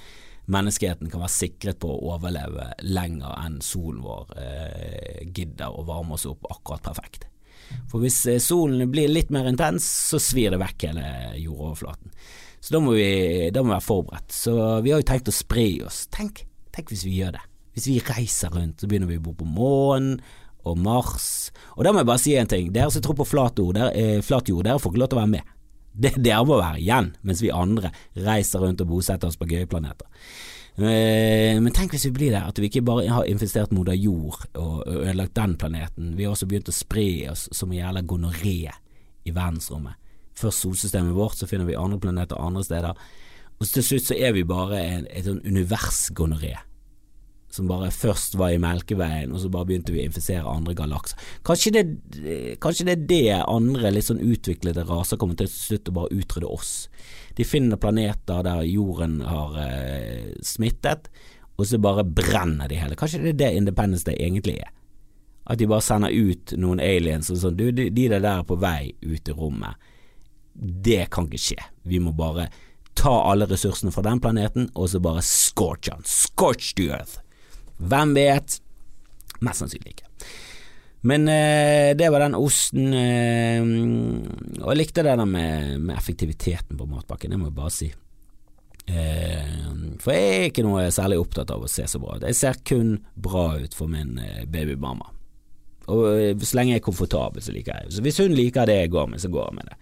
menneskeheten 0.51 1.11
kan 1.11 1.23
være 1.23 1.33
sikret 1.33 1.79
på 1.79 1.89
å 1.91 2.15
overleve 2.15 2.71
lenger 2.83 3.35
enn 3.45 3.61
solen 3.63 4.01
vår 4.03 4.33
eh, 4.39 5.21
gidder 5.29 5.71
å 5.71 5.85
varme 5.87 6.17
oss 6.17 6.27
opp 6.27 6.49
akkurat 6.51 6.83
perfekt. 6.83 7.29
For 7.91 8.03
hvis 8.03 8.19
eh, 8.27 8.41
solen 8.43 8.83
blir 8.91 9.11
litt 9.11 9.31
mer 9.33 9.47
intens, 9.49 9.87
så 10.11 10.19
svir 10.21 10.53
det 10.53 10.61
vekk 10.61 10.89
hele 10.89 11.07
jordoverflaten. 11.39 12.11
Så 12.63 12.75
da 12.75 12.79
må, 12.83 12.93
vi, 12.95 13.49
da 13.51 13.63
må 13.63 13.71
vi 13.71 13.75
være 13.75 13.87
forberedt. 13.87 14.35
Så 14.35 14.53
vi 14.83 14.93
har 14.93 15.01
jo 15.01 15.07
tenkt 15.07 15.31
å 15.31 15.35
spre 15.35 15.65
oss. 15.87 16.05
Tenk, 16.13 16.45
tenk 16.75 16.93
hvis 16.93 17.03
vi 17.07 17.17
gjør 17.19 17.35
det. 17.37 17.43
Hvis 17.73 17.89
vi 17.89 17.97
reiser 18.05 18.53
rundt, 18.53 18.79
så 18.79 18.87
begynner 18.87 19.09
vi 19.09 19.19
å 19.19 19.25
bo 19.25 19.33
på 19.35 19.47
månen 19.49 20.19
og 20.63 20.77
Mars. 20.79 21.51
Og 21.75 21.83
da 21.83 21.91
må 21.91 22.03
jeg 22.03 22.07
bare 22.07 22.21
si 22.23 22.35
en 22.39 22.49
ting. 22.49 22.69
Dere 22.71 22.93
som 22.93 23.03
tror 23.03 23.17
på 23.19 23.27
flat 23.27 23.59
jord, 23.59 23.75
der, 23.75 23.91
eh, 23.91 24.21
jord, 24.23 24.63
dere 24.63 24.79
får 24.79 24.93
ikke 24.93 25.01
lov 25.01 25.11
til 25.11 25.17
å 25.17 25.23
være 25.23 25.33
med. 25.33 25.52
Det, 25.93 26.15
dere 26.17 26.41
må 26.47 26.57
være 26.57 26.81
igjen, 26.81 27.11
mens 27.21 27.43
vi 27.43 27.53
andre 27.53 27.93
reiser 28.17 28.63
rundt 28.63 28.81
og 28.81 28.89
bosetter 28.89 29.29
oss 29.29 29.37
på 29.37 29.47
gøye 29.49 29.69
planeter. 29.69 30.09
Eh, 30.73 31.59
men 31.61 31.69
tenk 31.75 31.93
hvis 31.93 32.07
vi 32.09 32.15
blir 32.15 32.33
der, 32.33 32.47
at 32.49 32.57
vi 32.57 32.69
ikke 32.71 32.85
bare 32.85 33.05
har 33.05 33.29
infestert 33.29 33.73
moder 33.75 33.93
jord 33.93 34.41
og 34.57 34.81
ødelagt 34.89 35.35
den 35.37 35.53
planeten. 35.61 36.15
Vi 36.17 36.25
har 36.25 36.33
også 36.33 36.49
begynt 36.49 36.71
å 36.71 36.75
spre 36.75 37.07
oss 37.29 37.45
som 37.53 37.73
jævla 37.73 38.01
gonoré 38.01 38.57
i 39.23 39.31
verdensrommet. 39.33 39.99
Først 40.33 40.65
solsystemet 40.65 41.13
vårt, 41.13 41.37
så 41.37 41.47
finner 41.47 41.69
vi 41.69 41.77
andre 41.77 42.01
planeter 42.01 42.41
andre 42.41 42.63
steder. 42.65 43.05
Og 43.61 43.69
til 43.69 43.85
slutt 43.85 44.09
så 44.09 44.17
er 44.17 44.33
vi 44.33 44.47
bare 44.49 44.81
et, 44.81 45.09
et 45.13 45.27
sånn 45.29 45.43
universgonoré 45.45 46.55
som 47.53 47.67
bare 47.69 47.91
først 47.93 48.33
var 48.39 48.55
i 48.55 48.59
Melkeveien, 48.61 49.33
og 49.33 49.43
så 49.43 49.49
bare 49.53 49.67
begynte 49.69 49.93
vi 49.93 50.01
å 50.01 50.07
infisere 50.07 50.49
andre 50.49 50.73
galakser. 50.77 51.19
Kanskje 51.45 51.73
det, 51.75 51.83
kanskje 52.63 52.87
det 52.87 52.95
er 52.95 53.03
det 53.11 53.41
andre 53.45 53.91
litt 53.93 54.07
sånn 54.07 54.23
utviklede 54.25 54.85
raser 54.89 55.19
kommer 55.21 55.37
til 55.37 55.51
slutt 55.51 55.91
å 55.91 55.95
bare 55.99 56.17
utrydde 56.17 56.49
oss. 56.49 56.73
De 57.37 57.45
finner 57.45 57.77
planeter 57.81 58.41
der 58.47 58.65
jorden 58.65 59.19
har 59.29 59.59
eh, 59.61 60.33
smittet, 60.41 61.11
og 61.53 61.69
så 61.69 61.77
bare 61.77 62.05
brenner 62.07 62.71
de 62.71 62.79
hele. 62.81 62.97
Kanskje 62.97 63.21
det 63.21 63.35
er 63.35 63.41
det 63.43 63.51
Independence 63.59 64.07
Day 64.07 64.17
egentlig 64.17 64.57
er. 64.63 64.73
At 65.45 65.59
de 65.61 65.69
bare 65.69 65.85
sender 65.85 66.09
ut 66.09 66.55
noen 66.57 66.81
aliens 66.81 67.29
og 67.29 67.37
sånn. 67.37 67.57
Du, 67.59 67.67
de, 67.75 67.89
de 67.93 68.07
der 68.09 68.25
er 68.25 68.45
på 68.47 68.57
vei 68.57 68.95
ut 69.03 69.29
i 69.29 69.35
rommet. 69.37 69.89
Det 70.53 71.03
kan 71.13 71.29
ikke 71.29 71.43
skje. 71.51 71.59
Vi 71.85 72.01
må 72.01 72.15
bare 72.17 72.47
ta 72.97 73.13
alle 73.29 73.45
ressursene 73.49 73.93
fra 73.93 74.05
den 74.05 74.21
planeten, 74.23 74.71
og 74.73 74.89
så 74.89 75.01
bare 75.03 75.21
scorch 75.25 75.91
den. 75.91 76.01
Scorch 76.07 76.73
the 76.79 76.89
earth. 76.95 77.19
Hvem 77.77 78.15
vet? 78.17 78.59
Mest 79.43 79.63
sannsynlig 79.63 79.95
ikke. 79.95 80.09
Men 81.03 81.27
eh, 81.27 81.91
det 81.99 82.07
var 82.13 82.23
den 82.23 82.37
osten, 82.39 82.93
eh, 82.95 83.59
og 84.61 84.69
jeg 84.71 84.79
likte 84.79 85.03
det 85.03 85.17
der 85.19 85.27
med, 85.27 85.81
med, 85.81 85.97
effektiviteten 85.97 86.79
på 86.79 86.87
matpakken, 86.87 87.33
det 87.33 87.39
må 87.41 87.49
jeg 87.49 87.57
bare 87.57 87.73
si. 87.75 87.89
Eh, 88.87 89.49
for 89.99 90.15
jeg 90.15 90.29
er 90.37 90.47
ikke 90.47 90.63
noe 90.63 90.85
særlig 90.95 91.19
opptatt 91.19 91.51
av 91.51 91.63
å 91.63 91.71
se 91.71 91.85
så 91.91 91.99
bra 91.99 92.15
ut. 92.15 92.27
Jeg 92.27 92.39
ser 92.39 92.61
kun 92.67 92.95
bra 93.15 93.49
ut 93.59 93.75
for 93.75 93.91
min 93.91 94.15
eh, 94.19 94.45
babymamma. 94.47 95.11
Og 95.91 96.07
eh, 96.13 96.33
så 96.39 96.59
lenge 96.59 96.77
jeg 96.77 96.83
er 96.83 96.87
komfortabel, 96.87 97.43
så 97.43 97.55
liker 97.55 97.75
jeg 97.75 97.89
det. 97.89 97.95
Så 97.97 98.05
hvis 98.07 98.23
hun 98.23 98.35
liker 98.37 98.69
det 98.69 98.79
jeg 98.79 98.93
går 98.95 99.11
med, 99.11 99.23
så 99.23 99.31
går 99.31 99.49
jeg 99.49 99.57
med 99.59 99.71
det. 99.71 99.79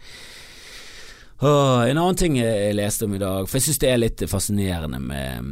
En 1.41 1.97
annen 1.97 2.19
ting 2.19 2.35
jeg 2.37 2.75
leste 2.77 3.07
om 3.07 3.15
i 3.17 3.21
dag, 3.21 3.47
for 3.49 3.57
jeg 3.57 3.65
synes 3.65 3.81
det 3.81 3.89
er 3.89 4.01
litt 4.01 4.23
fascinerende 4.29 4.99
med, 5.01 5.47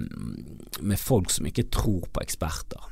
med 0.86 1.02
folk 1.02 1.34
som 1.34 1.48
ikke 1.50 1.66
tror 1.74 2.06
på 2.14 2.22
eksperter. 2.22 2.84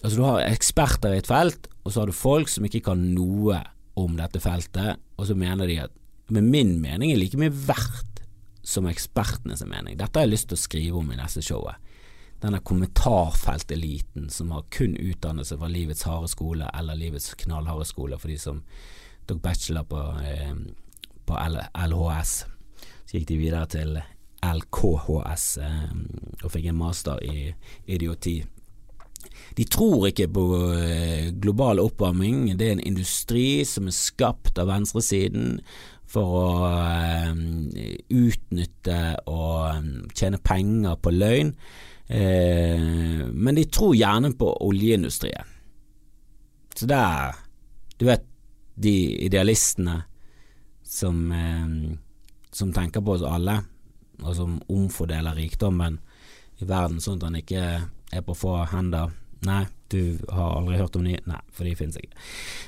Altså 0.00 0.16
Du 0.16 0.24
har 0.24 0.46
eksperter 0.46 1.12
i 1.12 1.20
et 1.20 1.28
felt, 1.28 1.68
og 1.84 1.92
så 1.92 2.00
har 2.00 2.08
du 2.08 2.16
folk 2.16 2.48
som 2.52 2.64
ikke 2.64 2.82
kan 2.88 3.02
noe 3.12 3.60
om 4.00 4.16
dette 4.18 4.40
feltet, 4.42 5.00
og 5.16 5.28
så 5.28 5.36
mener 5.38 5.68
de 5.68 5.78
at 5.84 6.00
Men 6.32 6.48
min 6.48 6.80
mening 6.80 7.12
er 7.12 7.18
like 7.20 7.36
mye 7.36 7.52
verdt 7.52 8.22
som 8.64 8.86
ekspertenes 8.88 9.60
mening. 9.68 9.98
Dette 9.98 10.16
har 10.16 10.24
jeg 10.24 10.32
lyst 10.32 10.48
til 10.48 10.56
å 10.56 10.62
skrive 10.62 11.00
om 11.02 11.10
i 11.12 11.18
neste 11.18 11.42
showet. 11.44 11.76
Denne 12.40 12.62
kommentarfelteliten 12.64 14.30
som 14.32 14.54
har 14.56 14.64
kun 14.72 14.96
utdannelse 14.96 15.58
fra 15.60 15.68
livets 15.68 16.06
harde 16.08 16.30
skole 16.32 16.70
eller 16.72 16.96
livets 16.96 17.34
knallharde 17.44 17.84
skole 17.84 18.16
for 18.16 18.32
de 18.32 18.38
som 18.40 18.62
tok 19.28 19.42
bachelor 19.44 19.84
på 19.88 20.00
eh, 20.24 20.56
på 21.26 21.38
LHS. 21.38 22.34
Så 23.04 23.18
gikk 23.18 23.28
de 23.30 23.40
videre 23.40 23.66
til 23.70 23.96
LKHS 24.44 25.46
eh, 25.62 25.94
og 26.42 26.50
fikk 26.52 26.68
en 26.70 26.80
master 26.80 27.22
i 27.24 27.48
idioti. 27.86 28.40
De 29.56 29.64
tror 29.70 30.08
ikke 30.10 30.28
på 30.34 30.44
eh, 30.76 31.30
global 31.40 31.80
oppvarming, 31.82 32.52
det 32.58 32.68
er 32.68 32.76
en 32.76 32.86
industri 32.92 33.64
som 33.68 33.88
er 33.88 33.96
skapt 33.96 34.58
av 34.60 34.68
venstresiden 34.72 35.58
for 36.10 36.38
å 36.42 36.46
eh, 36.68 37.32
utnytte 38.12 39.00
og 39.30 40.12
tjene 40.14 40.42
penger 40.44 41.00
på 41.00 41.14
løgn. 41.14 41.56
Men 42.04 43.56
de 43.56 43.62
tror 43.72 43.94
gjerne 43.96 44.34
på 44.36 44.50
oljeindustrien. 44.60 45.46
Så 46.76 46.84
der 46.84 47.32
Du 47.96 48.04
vet, 48.04 48.26
de 48.76 48.92
idealistene 49.24 50.02
som, 50.94 51.32
eh, 51.32 51.96
som 52.54 52.72
tenker 52.72 53.02
på 53.02 53.16
oss 53.16 53.26
alle, 53.26 53.58
og 54.22 54.36
som 54.36 54.58
omfordeler 54.70 55.34
rikdommen 55.34 55.98
i 56.62 56.66
verden 56.68 57.00
sånn 57.02 57.18
at 57.18 57.28
han 57.28 57.38
ikke 57.40 57.64
er 58.14 58.24
på 58.24 58.36
få 58.38 58.60
hender. 58.70 59.10
Nei, 59.44 59.64
du 59.90 60.18
har 60.30 60.60
aldri 60.60 60.78
hørt 60.78 60.96
om 60.96 61.06
de? 61.06 61.18
Nei, 61.28 61.40
for 61.52 61.66
de 61.66 61.74
finnes 61.78 61.98
ikke. 61.98 62.14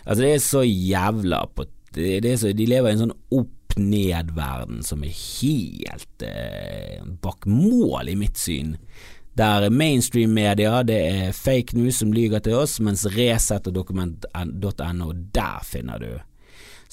Altså, 0.05 0.21
det 0.25 0.33
er 0.33 0.43
så 0.45 0.65
jævla 0.67 1.47
på 1.55 1.71
så, 1.97 2.51
De 2.53 2.67
lever 2.69 2.91
i 2.91 2.93
en 2.93 3.07
sånn 3.07 3.15
opp-ned-verden 3.33 4.83
som 4.85 5.05
er 5.07 5.15
helt 5.17 6.25
eh, 6.27 6.99
bak 7.23 7.47
mål, 7.49 8.11
i 8.12 8.17
mitt 8.21 8.37
syn. 8.37 8.75
Der 9.39 9.71
mainstream-media 9.73 10.83
det 10.85 10.99
er 11.07 11.37
fake 11.37 11.77
news 11.79 12.03
som 12.03 12.12
lyger 12.12 12.43
til 12.45 12.59
oss, 12.59 12.77
mens 12.85 13.07
Resett 13.15 13.71
og 13.71 13.79
dokument.no, 13.79 15.12
der 15.33 15.65
finner 15.65 16.03
du 16.03 16.11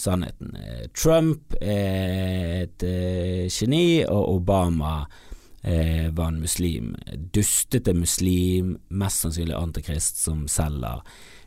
sannheten. 0.04 0.56
Eh, 0.60 0.88
Trump 0.96 1.56
er 1.62 2.64
et 2.64 2.86
uh, 2.88 3.46
geni, 3.52 4.04
og 4.06 4.38
Obama 4.38 5.04
uh, 5.04 6.08
var 6.16 6.28
en 6.32 6.42
muslim. 6.44 6.94
Dustete 7.36 7.96
muslim, 7.98 8.76
mest 8.90 9.26
sannsynlig 9.26 9.56
antikrist, 9.58 10.22
som 10.24 10.46
selger 10.52 11.02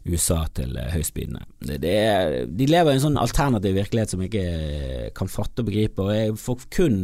USA 0.06 0.44
til 0.56 0.76
uh, 0.78 0.88
høystbydende. 0.94 1.46
de 1.66 2.66
lever 2.70 2.92
i 2.92 2.98
en 2.98 3.06
sånn 3.08 3.20
alternativ 3.20 3.76
virkelighet 3.78 4.14
som 4.14 4.24
jeg 4.24 4.32
ikke 4.32 5.14
kan 5.16 5.30
fatte 5.30 5.62
og 5.62 5.70
begripe, 5.70 6.02
og 6.02 6.14
jeg 6.14 6.36
får 6.42 6.68
kun 6.74 7.00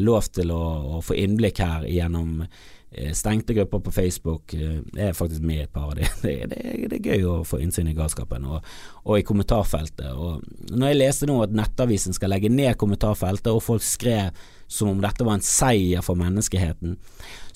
lov 0.00 0.30
til 0.32 0.48
å, 0.48 0.62
å, 0.96 1.00
få 1.04 1.12
innblikk 1.20 1.58
her 1.60 1.82
gjennom 1.92 2.38
Eh, 2.40 2.75
stengte 3.14 3.54
grupper 3.54 3.82
på 3.84 3.92
Facebook. 3.92 4.54
Jeg 4.54 4.80
eh, 4.96 5.08
er 5.08 5.16
faktisk 5.16 5.44
med 5.44 5.60
i 5.60 5.64
et 5.66 5.72
par 5.72 5.90
av 5.90 5.96
dem. 5.98 6.08
Det, 6.26 6.34
det, 6.50 6.88
det, 6.90 6.98
er 6.98 7.12
gøy 7.12 7.26
å 7.28 7.34
få 7.46 7.60
innsyn 7.62 7.90
i 7.90 7.94
galskapen, 7.96 8.46
og, 8.48 8.64
og, 9.04 9.14
i 9.18 9.24
kommentarfeltet. 9.26 10.08
Og 10.12 10.42
når 10.72 10.92
jeg 10.92 10.98
leste 11.00 11.28
nå 11.28 11.38
at 11.44 11.54
Nettavisen 11.54 12.16
skal 12.16 12.32
legge 12.34 12.50
ned 12.52 12.74
kommentarfeltet, 12.80 13.52
og 13.52 13.64
folk 13.64 13.84
skrev 13.84 14.32
som 14.66 14.90
om 14.90 15.00
dette 15.02 15.24
var 15.24 15.38
en 15.38 15.44
seier 15.44 16.02
for 16.04 16.18
menneskeheten, 16.18 16.96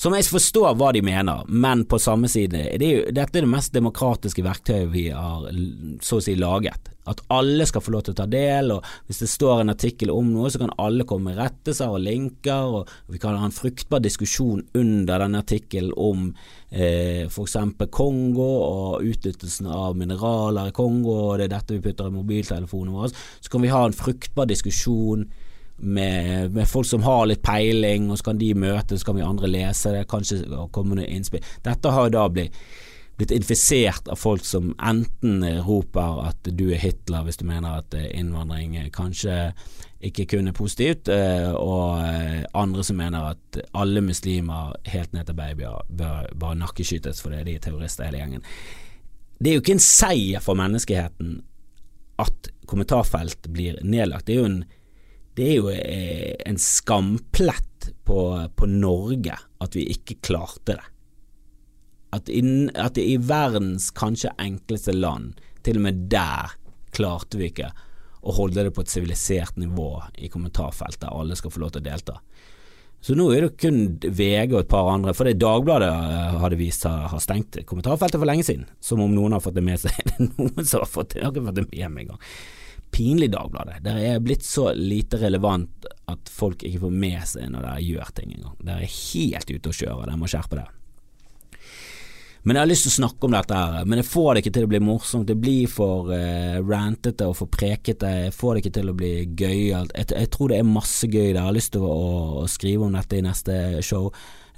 som 0.00 0.14
jeg 0.16 0.30
forstår 0.32 0.78
hva 0.80 0.94
de 0.96 1.02
mener, 1.04 1.42
men 1.48 1.82
på 1.84 1.98
samme 2.00 2.28
side, 2.30 2.62
det 2.80 2.86
er 2.86 2.94
jo, 2.94 3.02
dette 3.12 3.36
er 3.36 3.44
det 3.44 3.52
mest 3.52 3.74
demokratiske 3.74 4.44
verktøyet 4.46 4.88
vi 4.94 5.10
har 5.12 5.50
så 6.00 6.16
å 6.16 6.24
si 6.24 6.38
laget. 6.40 6.88
At 7.10 7.20
alle 7.32 7.66
skal 7.68 7.82
få 7.84 7.92
lov 7.92 8.06
til 8.06 8.14
å 8.14 8.18
ta 8.20 8.24
del, 8.30 8.72
og 8.72 8.86
hvis 9.08 9.20
det 9.20 9.28
står 9.28 9.60
en 9.60 9.72
artikkel 9.72 10.12
om 10.14 10.30
noe, 10.32 10.48
så 10.52 10.62
kan 10.62 10.72
alle 10.80 11.04
komme 11.08 11.34
med 11.34 11.40
rettelser 11.40 11.92
og 11.92 12.00
linker, 12.06 12.78
og 12.78 13.12
vi 13.12 13.20
kan 13.20 13.36
ha 13.36 13.48
en 13.48 13.52
fruktbar 13.56 14.00
diskusjon 14.04 14.62
under 14.78 15.20
denne 15.24 15.44
artikkelen 15.44 15.92
om 16.00 16.30
eh, 16.70 17.26
f.eks. 17.26 17.58
Kongo 17.92 18.48
og 18.70 19.04
utnyttelsen 19.04 19.68
av 19.68 20.00
mineraler 20.00 20.72
i 20.72 20.76
Kongo, 20.80 21.18
og 21.26 21.40
det 21.42 21.50
er 21.50 21.56
dette 21.58 21.76
vi 21.76 21.84
putter 21.90 22.08
i 22.08 22.16
mobiltelefonen 22.16 22.96
vår, 22.96 23.12
så 23.12 23.52
kan 23.52 23.68
vi 23.68 23.74
ha 23.74 23.84
en 23.84 24.00
fruktbar 24.00 24.48
diskusjon 24.48 25.28
med, 25.80 26.52
med, 26.52 26.68
folk 26.68 26.86
som 26.86 27.02
har 27.06 27.26
litt 27.28 27.42
peiling, 27.42 28.10
og 28.10 28.20
så 28.20 28.30
kan 28.30 28.40
de 28.40 28.52
møte, 28.54 28.98
så 28.98 29.08
kan 29.08 29.18
vi 29.18 29.26
andre 29.26 29.50
lese 29.50 29.94
det, 29.94 30.06
kanskje 30.10 30.44
komme 30.74 30.98
noen 30.98 31.08
innspill. 31.08 31.44
Dette 31.64 31.92
har 31.94 32.12
da 32.12 32.26
blitt, 32.32 32.56
blitt 33.20 33.34
infisert 33.36 34.08
av 34.08 34.16
folk 34.16 34.46
som 34.48 34.72
enten 34.80 35.44
roper 35.66 36.22
at 36.24 36.50
du 36.56 36.70
er 36.72 36.80
Hitler 36.80 37.26
hvis 37.26 37.40
du 37.40 37.44
mener 37.48 37.82
at 37.82 37.96
eh, 37.96 38.08
innvandring 38.16 38.78
kanskje 38.96 39.50
ikke 40.08 40.24
kun 40.30 40.48
er 40.48 40.56
positivt, 40.56 41.10
eh, 41.12 41.50
og 41.52 42.00
eh, 42.00 42.40
andre 42.56 42.84
som 42.86 42.96
mener 42.96 43.34
at 43.34 43.60
alle 43.76 44.00
muslimer 44.04 44.72
helt 44.88 45.12
ned 45.12 45.28
til 45.28 45.36
babyer 45.36 45.84
bør 45.88 46.30
bare 46.40 46.56
nakkeskytes 46.62 47.20
fordi 47.20 47.42
de 47.44 47.58
er 47.58 47.66
terrorister 47.66 48.08
hele 48.08 48.22
gjengen. 48.22 48.46
Det 49.40 49.50
er 49.50 49.58
jo 49.58 49.64
ikke 49.64 49.76
en 49.76 49.84
seier 49.84 50.44
for 50.44 50.56
menneskeheten 50.56 51.38
at 52.20 52.50
kommentarfelt 52.68 53.48
blir 53.52 53.78
nedlagt. 53.84 54.26
Det 54.28 54.36
er 54.36 54.42
jo 54.42 54.50
en 54.50 54.62
det 55.40 55.46
er 55.48 55.56
jo 55.56 55.70
eh, 55.72 56.34
en 56.44 56.58
skamplett 56.60 57.90
på, 58.04 58.20
på, 58.56 58.66
Norge 58.68 59.38
at 59.64 59.76
vi 59.76 59.86
ikke 59.88 60.18
klarte 60.20 60.74
det. 60.74 60.88
At, 62.12 62.28
in, 62.28 62.68
at 62.74 62.98
i 63.00 63.14
verdens 63.22 63.88
kanskje 63.96 64.34
enkleste 64.42 64.92
land, 64.92 65.38
til 65.64 65.78
og 65.80 65.86
med 65.86 66.02
der 66.12 66.52
klarte 66.92 67.40
vi 67.40 67.48
ikke 67.48 67.70
å 68.20 68.34
holde 68.36 68.66
det 68.66 68.74
på 68.76 68.84
et 68.84 68.92
sivilisert 68.92 69.56
nivå 69.56 69.94
i 70.20 70.28
kommentarfeltet, 70.28 71.08
alle 71.08 71.38
skal 71.38 71.54
få 71.54 71.64
lov 71.64 71.72
til 71.72 71.86
å 71.86 71.88
delta. 71.88 72.18
Så 73.00 73.16
nå 73.16 73.30
er 73.32 73.46
det 73.46 73.54
kun 73.62 73.96
VG 74.02 74.52
og 74.52 74.60
et 74.66 74.72
par 74.74 74.90
andre, 74.92 75.14
for 75.16 75.24
det 75.24 75.38
Dagbladet 75.40 75.88
eh, 75.88 76.40
hadde 76.42 76.60
vist 76.60 76.84
har, 76.84 77.16
stengt 77.24 77.62
kommentarfeltet 77.64 78.20
for 78.20 78.28
lenge 78.28 78.44
siden. 78.44 78.68
Som 78.84 79.00
om 79.00 79.16
noen 79.16 79.32
har 79.32 79.40
fått 79.40 79.56
det 79.56 79.64
med 79.64 79.80
seg. 79.80 79.96
Noen 80.36 80.66
som 80.66 80.82
har 80.82 80.90
fått 80.90 81.14
det, 81.14 81.24
har 81.24 81.32
ikke 81.32 81.48
fått 81.48 81.62
det 81.62 81.70
med 81.70 81.94
meg 81.94 82.10
engang 82.10 82.20
pinlig, 82.90 83.30
Dagbladet. 83.32 83.80
Det 83.84 83.94
er 84.10 84.20
blitt 84.24 84.44
så 84.46 84.70
lite 84.76 85.20
relevant 85.22 85.88
at 86.10 86.30
folk 86.32 86.64
ikke 86.66 86.84
får 86.86 86.98
med 87.06 87.22
seg 87.28 87.48
når 87.52 87.66
dere 87.66 87.86
gjør 87.86 88.12
ting 88.16 88.34
engang. 88.34 88.58
Dere 88.60 88.84
er 88.86 88.98
helt 88.98 89.54
ute 89.54 89.72
å 89.72 89.80
kjøre, 89.80 90.04
dere 90.06 90.20
må 90.20 90.30
skjerpe 90.30 90.58
dere. 90.58 90.76
Men 92.42 92.56
jeg 92.56 92.62
har 92.62 92.70
lyst 92.70 92.86
til 92.86 92.92
å 92.94 92.98
snakke 93.02 93.26
om 93.26 93.34
dette 93.36 93.56
her, 93.56 93.82
men 93.84 94.00
jeg 94.00 94.08
får 94.08 94.30
det 94.32 94.42
ikke 94.42 94.52
til 94.56 94.66
å 94.66 94.70
bli 94.70 94.78
morsomt. 94.80 95.28
Det 95.28 95.36
blir 95.36 95.68
for 95.68 96.08
uh, 96.08 96.56
rantete 96.64 97.26
og 97.28 97.36
for 97.36 97.52
prekete. 97.52 98.12
Jeg 98.24 98.36
får 98.36 98.54
det 98.54 98.62
ikke 98.62 98.76
til 98.78 98.92
å 98.92 98.94
bli 98.96 99.10
gøyalt. 99.36 99.92
Jeg, 99.92 100.08
jeg, 100.14 100.30
tror 100.32 100.52
det 100.52 100.60
er 100.60 100.70
masse 100.70 101.08
gøy 101.10 101.34
der. 101.34 101.36
Jeg 101.36 101.48
har 101.50 101.58
lyst 101.58 101.74
til 101.76 101.84
å, 101.84 101.98
å, 102.40 102.46
skrive 102.48 102.88
om 102.88 102.96
dette 102.96 103.20
i 103.20 103.26
neste 103.26 103.58
show. 103.84 104.08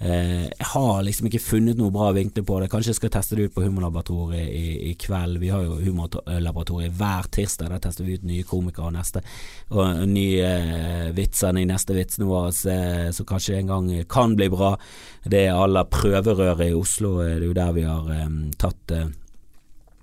Eh, 0.02 0.48
jeg 0.50 0.66
har 0.66 1.02
liksom 1.06 1.28
ikke 1.28 1.38
funnet 1.38 1.78
noe 1.78 1.92
bra 1.94 2.08
vinkler 2.16 2.42
på 2.46 2.56
det. 2.58 2.68
Kanskje 2.72 2.90
jeg 2.90 2.98
skal 2.98 3.12
teste 3.14 3.36
det 3.38 3.44
ut 3.46 3.54
på 3.54 3.62
Humorlaboratoriet 3.62 4.48
i, 4.50 4.90
i, 4.90 4.94
kveld. 4.98 5.38
Vi 5.38 5.52
har 5.52 5.62
jo 5.62 5.78
Humorlaboratoriet 5.78 6.96
hver 6.98 7.28
tirsdag. 7.30 7.70
Der 7.70 7.84
tester 7.84 8.08
vi 8.08 8.16
ut 8.18 8.26
nye 8.26 8.46
komikere 8.48 8.88
og 8.90 8.96
neste 8.96 9.22
og 9.70 10.02
nye 10.10 10.48
eh, 10.48 11.08
vitser. 11.14 11.54
i 11.54 11.68
neste 11.68 11.94
vitsene 11.94 12.26
våre 12.26 12.50
eh, 12.72 13.08
som 13.14 13.28
kanskje 13.28 13.60
en 13.60 13.70
gang 13.70 13.90
kan 14.10 14.34
bli 14.34 14.50
bra. 14.50 14.74
Det 15.22 15.46
er 15.46 15.54
alle 15.54 15.86
prøverøret 15.86 16.72
i 16.72 16.74
Oslo. 16.74 17.20
Det 17.22 17.36
er 17.36 17.46
jo 17.46 17.56
der 17.60 17.72
vi 17.76 17.86
har 17.86 18.12
um, 18.26 18.40
tatt 18.58 18.96
uh, 18.96 19.06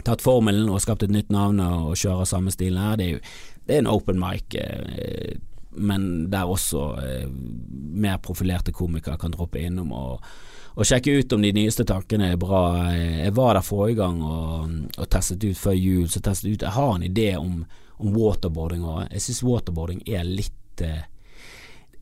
tatt 0.07 0.23
formelen 0.23 0.69
og 0.71 0.79
skapt 0.79 1.03
et 1.03 1.11
nytt 1.11 1.27
navn 1.33 1.59
og 1.59 1.97
kjører 1.99 2.29
samme 2.29 2.55
stil 2.55 2.79
her. 2.79 2.95
Det 2.95 3.07
er 3.07 3.17
jo 3.17 3.23
det 3.67 3.75
er 3.75 3.83
en 3.83 3.91
open 3.91 4.17
mic. 4.17 4.55
Eh, 5.69 5.81
men 5.81 6.29
der 6.31 6.49
også 6.49 6.85
eh, 7.03 7.27
mer 7.29 8.17
profilerte 8.17 8.71
komikere 8.71 9.17
kan 9.17 9.31
droppe 9.31 9.59
innom 9.59 9.91
og, 9.93 10.23
og, 10.75 10.85
sjekke 10.85 11.19
ut 11.19 11.33
om 11.33 11.41
de 11.41 11.53
nyeste 11.53 11.85
tankene 11.85 12.31
er 12.33 12.37
bra. 12.37 12.91
Jeg 12.93 13.35
var 13.35 13.53
der 13.55 13.65
forrige 13.65 13.99
gang 14.01 14.23
og, 14.23 14.73
og 14.97 15.09
testet 15.09 15.43
ut 15.43 15.57
før 15.57 15.77
jul, 15.77 16.09
så 16.09 16.21
testet 16.21 16.53
ut 16.53 16.65
Jeg 16.65 16.75
har 16.75 16.95
en 16.95 17.03
idé 17.05 17.35
om, 17.37 17.63
om 17.99 18.17
waterboarding 18.17 18.83
òg. 18.85 19.07
Jeg 19.13 19.21
syns 19.27 19.43
waterboarding 19.43 20.03
er 20.07 20.27
litt 20.27 20.85
eh, 20.85 21.07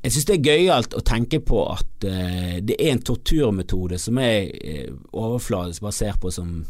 jeg 0.03 0.13
synes 0.13 0.27
det 0.29 0.35
er 0.37 0.45
gøyalt 0.45 0.93
å 0.95 1.01
tenke 1.03 1.39
på 1.43 1.57
at 1.67 2.05
uh, 2.05 2.57
det 2.63 2.75
er 2.77 2.93
en 2.93 3.01
torturmetode 3.01 3.97
som 3.99 4.19
jeg 4.21 4.51
uh, 4.53 4.91
overfladisk 5.09 5.83
bare 5.83 5.97
ser 5.97 6.19
på 6.21 6.29
som 6.31 6.61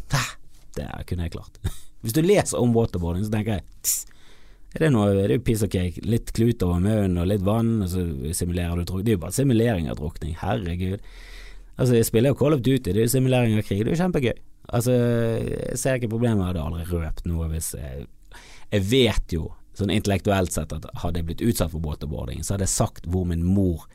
Det 0.74 0.86
kunne 1.06 1.26
jeg 1.26 1.34
klart. 1.36 1.60
Hvis 2.02 2.16
du 2.16 2.22
leser 2.24 2.58
om 2.58 2.72
waterboarding, 2.74 3.26
så 3.26 3.34
tenker 3.36 3.58
jeg 3.58 4.17
er 4.78 4.88
det 4.88 4.94
noe, 4.94 5.08
det 5.14 5.24
er 5.24 5.34
jo 5.36 5.44
piece 5.46 5.66
of 5.66 5.72
cake. 5.72 6.02
Litt 6.06 6.32
klut 6.36 6.62
over 6.66 6.82
munnen 6.82 7.18
og 7.20 7.28
litt 7.30 7.44
vann, 7.46 7.78
og 7.84 7.90
så 7.92 8.04
simulerer 8.36 8.78
du 8.78 8.84
drukning. 8.84 9.06
Det 9.06 9.14
er 9.14 9.18
jo 9.18 9.24
bare 9.24 9.36
simulering 9.38 9.88
av 9.90 9.98
drukning, 9.98 10.36
herregud. 10.38 11.02
Altså, 11.78 11.94
jeg 11.94 12.08
spiller 12.08 12.34
jo 12.34 12.38
Call 12.38 12.56
of 12.56 12.62
Duty, 12.66 12.92
det 12.92 12.96
er 12.96 13.06
jo 13.06 13.14
simulering 13.16 13.58
av 13.58 13.66
krig, 13.66 13.84
det 13.84 13.92
er 13.92 13.96
jo 13.96 14.02
kjempegøy. 14.02 14.38
Altså, 14.78 14.94
jeg 14.94 15.78
ser 15.80 15.98
ikke 15.98 16.12
problemet, 16.12 16.42
jeg 16.42 16.50
hadde 16.52 16.64
aldri 16.66 16.86
røpt 16.92 17.28
noe 17.30 17.48
hvis 17.54 17.72
jeg 17.78 18.06
Jeg 18.68 18.84
vet 18.84 19.32
jo, 19.32 19.46
sånn 19.72 19.90
intellektuelt 19.94 20.52
sett, 20.52 20.72
at 20.76 20.84
hadde 21.00 21.22
jeg 21.22 21.26
blitt 21.30 21.44
utsatt 21.46 21.70
for 21.72 21.80
båtboarding, 21.80 22.42
så 22.44 22.54
hadde 22.54 22.66
jeg 22.66 22.74
sagt 22.74 23.06
hvor 23.08 23.24
min 23.24 23.46
mor 23.46 23.86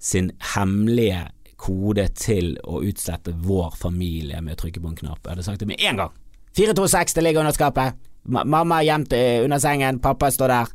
sin 0.00 0.30
hemmelige 0.54 1.26
kode 1.60 2.06
til 2.16 2.54
å 2.64 2.80
utslette 2.84 3.34
vår 3.44 3.76
familie 3.76 4.40
med 4.40 4.56
å 4.56 4.60
trykke 4.62 4.80
på 4.80 4.92
en 4.92 4.96
knapp. 5.02 5.20
Jeg 5.20 5.34
hadde 5.34 5.44
sagt 5.44 5.60
det 5.60 5.68
med 5.68 5.82
en 5.84 6.00
gang. 6.00 6.16
426, 6.56 7.16
det 7.16 7.24
ligger 7.26 7.44
under 7.44 7.56
skapet. 7.56 8.00
Mamma 8.26 8.82
gjemt 8.82 9.14
eh, 9.14 9.44
under 9.44 9.60
sengen, 9.62 10.00
pappa 10.02 10.30
står 10.32 10.52
der. 10.52 10.70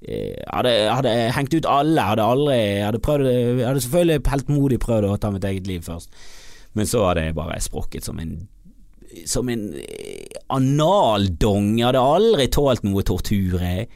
Eh, 0.00 0.38
hadde, 0.48 0.72
hadde, 0.90 1.14
hengt 1.36 1.54
ut 1.54 1.68
alle, 1.68 2.02
hadde 2.02 2.24
aldri 2.24 2.60
hadde, 2.80 3.02
prøvd, 3.04 3.26
hadde 3.66 3.82
selvfølgelig 3.84 4.30
heltmodig 4.32 4.78
prøvd 4.80 5.10
å 5.10 5.18
ta 5.20 5.28
mitt 5.34 5.44
eget 5.44 5.68
liv 5.68 5.84
først, 5.84 6.08
men 6.72 6.88
så 6.88 7.02
hadde 7.10 7.26
jeg 7.26 7.36
bare 7.36 7.58
sprukket 7.60 8.08
som 8.08 8.22
en 8.22 8.38
som 9.26 9.48
en 9.50 9.72
eh, 9.74 10.38
analdong. 10.54 11.74
Jeg 11.80 11.88
hadde 11.88 12.02
aldri 12.14 12.46
tålt 12.54 12.84
noe 12.86 13.02
tortur, 13.02 13.58
jeg. 13.58 13.88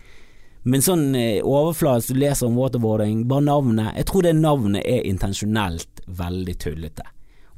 Men 0.67 0.83
sånn 0.83 1.11
overfladisk 1.15 2.15
du 2.15 2.21
leser 2.23 2.49
om 2.49 2.57
waterboarding, 2.57 3.27
bare 3.29 3.45
navnet 3.45 3.99
Jeg 3.99 4.07
tror 4.09 4.25
det 4.25 4.33
navnet 4.39 4.87
er 4.89 5.05
intensjonelt 5.07 6.01
veldig 6.09 6.55
tullete. 6.57 7.05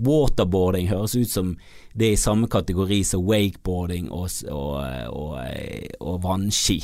Waterboarding 0.02 0.90
høres 0.90 1.16
ut 1.16 1.30
som 1.30 1.54
det 1.96 2.10
er 2.10 2.16
i 2.16 2.20
samme 2.20 2.48
kategori 2.52 3.00
som 3.08 3.24
wakeboarding 3.24 4.10
og, 4.12 4.28
og, 4.52 4.74
og, 5.16 5.36
og 6.00 6.18
vannski. 6.24 6.80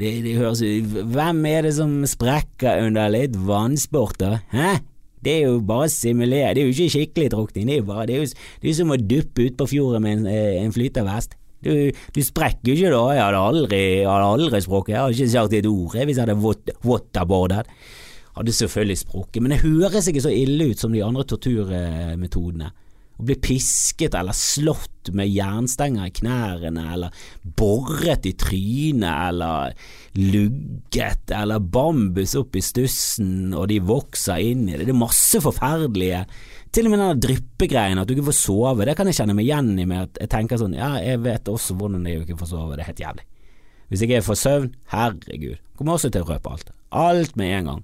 Det, 0.00 0.14
det 0.24 0.38
høres 0.38 0.62
ut 0.64 0.94
Hvem 1.12 1.42
er 1.50 1.66
det 1.68 1.74
som 1.76 1.92
sprekker 2.08 2.86
under 2.86 3.12
litt 3.12 3.36
vannsport, 3.36 4.16
da? 4.22 4.40
Hæ? 4.54 4.80
Det 5.20 5.34
er 5.36 5.50
jo 5.50 5.58
bare 5.68 5.84
å 5.84 5.92
simulere, 5.92 6.54
det 6.56 6.62
er 6.62 6.70
jo 6.70 6.72
ikke 6.72 6.94
skikkelig 6.94 7.32
drukning. 7.34 7.68
Det 7.68 7.74
er 7.74 7.82
jo 7.82 7.88
bare, 7.90 8.06
det 8.08 8.14
er 8.16 8.22
jo, 8.22 8.28
det 8.62 8.70
er 8.70 8.76
som 8.78 8.94
å 8.94 9.00
duppe 9.12 9.46
utpå 9.50 9.66
fjorden 9.68 10.06
med 10.06 10.16
en, 10.16 10.28
eh, 10.32 10.62
en 10.62 10.72
flytevest. 10.72 11.36
Du, 11.60 11.72
du 11.92 12.20
sprekker 12.24 12.70
jo 12.70 12.76
ikke 12.78 12.92
da, 12.94 13.02
jeg 13.12 13.24
hadde 13.26 13.42
aldri, 13.50 13.80
jeg 14.00 14.08
aldri 14.08 14.62
sprukket, 14.64 14.94
jeg 14.94 15.02
hadde 15.02 15.18
ikke 15.18 15.34
sagt 15.34 15.56
et 15.58 15.68
ord 15.68 15.98
hvis 15.98 16.16
jeg 16.16 16.24
hadde 16.24 16.54
waterboardet. 16.88 17.74
Hadde 18.36 18.54
selvfølgelig 18.54 19.00
sprukket, 19.02 19.42
men 19.42 19.54
det 19.54 19.64
høres 19.64 20.06
ikke 20.10 20.22
så 20.22 20.30
ille 20.34 20.70
ut 20.70 20.82
som 20.82 20.94
de 20.94 21.02
andre 21.02 21.26
torturmetodene. 21.28 22.70
Å 23.20 23.24
bli 23.28 23.34
pisket 23.36 24.14
eller 24.16 24.32
slått 24.32 25.10
med 25.12 25.28
jernstenger 25.28 26.08
i 26.08 26.12
knærne, 26.16 26.84
eller 26.94 27.24
boret 27.58 28.24
i 28.24 28.32
trynet, 28.38 29.10
eller 29.10 29.74
lugget, 30.16 31.34
eller 31.36 31.60
bambus 31.60 32.32
opp 32.40 32.56
i 32.56 32.62
stussen, 32.64 33.50
og 33.52 33.66
de 33.68 33.80
vokser 33.84 34.40
inn 34.52 34.64
i 34.70 34.78
det. 34.78 34.86
Det 34.86 34.94
er 34.94 35.02
masse 35.02 35.42
forferdelige 35.44 36.24
Til 36.70 36.86
og 36.86 36.92
med 36.92 37.00
den 37.02 37.22
dryppegreien, 37.24 37.98
at 37.98 38.06
du 38.06 38.14
ikke 38.14 38.28
får 38.28 38.36
sove, 38.38 38.84
det 38.86 38.94
kan 38.94 39.08
jeg 39.10 39.16
kjenne 39.18 39.34
meg 39.34 39.48
igjen 39.48 39.72
i 39.74 39.88
med 39.90 40.04
at 40.04 40.20
jeg 40.22 40.30
tenker 40.30 40.60
sånn, 40.60 40.76
ja, 40.78 40.92
jeg 41.02 41.18
vet 41.24 41.50
også 41.50 41.74
hvordan 41.74 42.06
det 42.06 42.12
er 42.12 42.20
å 42.20 42.26
ikke 42.28 42.38
få 42.38 42.46
sove, 42.46 42.76
det 42.78 42.84
er 42.84 42.92
helt 42.92 43.02
jævlig. 43.02 43.24
Hvis 43.90 44.04
jeg 44.04 44.12
ikke 44.12 44.28
får 44.28 44.38
søvn, 44.38 44.68
herregud, 44.92 45.58
kommer 45.74 45.98
også 45.98 46.12
til 46.14 46.22
å 46.22 46.30
røpe 46.30 46.52
alt. 46.54 46.70
Alt 46.94 47.34
med 47.34 47.56
en 47.56 47.72
gang. 47.72 47.82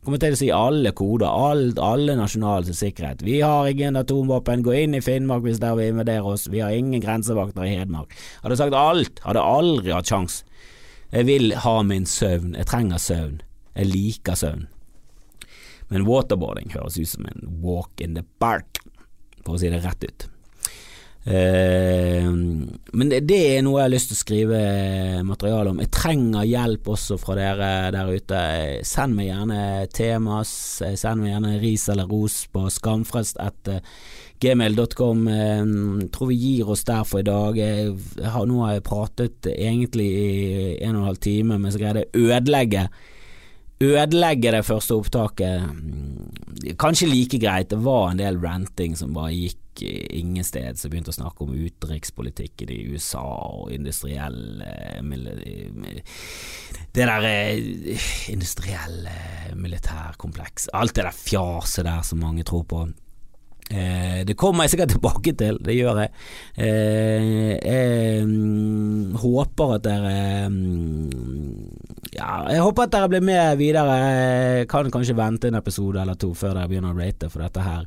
Kommer 0.00 0.16
til 0.16 0.32
å 0.32 0.38
si 0.40 0.46
alle 0.48 0.94
koder, 0.96 1.28
alt, 1.28 1.76
alle 1.84 2.14
nasjonale 2.16 2.72
sikkerhet. 2.72 3.20
Vi 3.20 3.42
har 3.44 3.68
ingen 3.68 4.00
atomvåpen, 4.00 4.62
gå 4.64 4.72
inn 4.78 4.96
i 4.96 5.02
Finnmark 5.04 5.44
hvis 5.44 5.60
dere 5.60 5.76
vil 5.76 5.92
invadere 5.92 6.24
oss, 6.24 6.46
vi 6.48 6.62
har 6.64 6.72
ingen 6.72 7.02
grensevakter 7.04 7.66
i 7.68 7.74
Hedmark. 7.76 8.14
Hadde 8.40 8.56
sagt 8.56 8.76
alt, 8.76 9.20
hadde 9.26 9.44
aldri 9.44 9.92
hatt 9.92 10.08
sjans. 10.08 10.40
Jeg 11.12 11.28
vil 11.28 11.52
ha 11.66 11.74
min 11.84 12.08
søvn, 12.08 12.54
jeg 12.56 12.70
trenger 12.70 13.02
søvn, 13.02 13.40
jeg 13.76 13.92
liker 13.92 14.40
søvn. 14.40 14.68
Men 15.92 16.08
waterboarding 16.08 16.72
høres 16.72 16.96
ut 16.96 17.12
som 17.12 17.28
en 17.28 17.44
walk 17.60 18.00
in 18.00 18.16
the 18.16 18.24
park, 18.40 18.80
for 19.44 19.58
å 19.58 19.60
si 19.60 19.68
det 19.68 19.82
rett 19.84 20.06
ut. 20.06 20.30
Uh, 21.30 22.26
men 22.90 23.10
det, 23.12 23.20
det, 23.30 23.38
er 23.54 23.60
noe 23.62 23.78
jeg 23.78 23.86
har 23.86 23.92
lyst 23.92 24.10
til 24.10 24.18
å 24.18 24.20
skrive 24.20 24.62
materiale 25.26 25.70
om. 25.70 25.82
Jeg 25.84 25.92
trenger 25.94 26.48
hjelp 26.48 26.90
også 26.94 27.18
fra 27.22 27.36
dere 27.38 27.68
der 27.94 28.10
ute. 28.10 28.40
Send 28.88 29.14
meg 29.18 29.30
gjerne 29.30 29.60
temas, 29.94 30.52
send 30.80 31.22
meg 31.22 31.34
gjerne 31.34 31.54
ris 31.62 31.86
eller 31.92 32.10
ros 32.10 32.42
på 32.50 32.66
skamfrelst 32.74 33.38
etter 33.42 33.84
gmail.com. 34.40 35.22
tror 36.10 36.30
vi 36.32 36.40
gir 36.40 36.72
oss 36.72 36.82
der 36.88 37.06
for 37.06 37.20
i 37.20 37.28
dag. 37.28 37.62
Har, 38.24 38.48
nå 38.48 38.64
har 38.64 38.78
jeg 38.78 38.88
pratet 38.88 39.50
egentlig 39.52 40.08
i 40.10 40.28
en 40.80 40.96
og 40.96 41.02
en 41.04 41.08
halv 41.12 41.22
time, 41.22 41.60
men 41.60 41.72
så 41.72 41.82
greide 41.82 42.06
jeg 42.06 42.12
å 42.16 42.36
ødelegge 42.40 42.88
ødelegge 43.80 44.52
det 44.52 44.64
første 44.66 44.96
opptaket. 44.98 45.62
Kanskje 46.80 47.08
like 47.08 47.38
greit, 47.40 47.70
det 47.70 47.80
var 47.80 48.10
en 48.10 48.20
del 48.20 48.40
ranting 48.42 48.96
som 48.98 49.14
bare 49.16 49.32
gikk 49.32 49.58
ingen 49.80 50.44
sted 50.44 50.76
som 50.78 50.90
begynte 50.92 51.12
å 51.12 51.16
snakke 51.16 51.44
om 51.46 51.54
utenrikspolitikken 51.54 52.72
i 52.74 52.80
USA 52.92 53.22
og 53.22 53.70
industriell 53.72 54.60
Det 56.90 57.06
der 57.06 57.28
eh, 57.28 58.08
industrielle 58.34 59.14
militærkompleks, 59.56 60.68
alt 60.76 60.96
det 60.98 61.06
der 61.06 61.16
fjaset 61.16 61.86
der 61.86 62.02
som 62.06 62.20
mange 62.20 62.44
tror 62.44 62.66
på. 62.68 62.84
Eh, 63.70 64.22
det 64.26 64.34
kommer 64.34 64.66
jeg 64.66 64.72
sikkert 64.74 64.94
tilbake 64.96 65.32
til, 65.38 65.58
det 65.62 65.76
gjør 65.76 66.00
jeg. 66.02 66.10
Eh, 66.58 67.52
jeg 67.62 68.24
mm, 68.26 69.14
håper 69.22 69.76
at 69.76 69.84
dere 69.84 70.48
mm, 70.50 72.08
Ja, 72.16 72.48
jeg 72.50 72.64
håper 72.66 72.88
at 72.88 72.96
dere 72.96 73.12
blir 73.12 73.22
med 73.22 73.60
videre. 73.60 73.94
Jeg 74.00 74.68
kan 74.70 74.90
kanskje 74.90 75.14
vente 75.18 75.48
en 75.48 75.60
episode 75.60 76.02
eller 76.02 76.18
to 76.18 76.32
før 76.34 76.56
dere 76.56 76.72
begynner 76.72 76.96
å 76.96 76.98
rate, 76.98 77.30
for 77.30 77.46
dette 77.46 77.62
her 77.62 77.86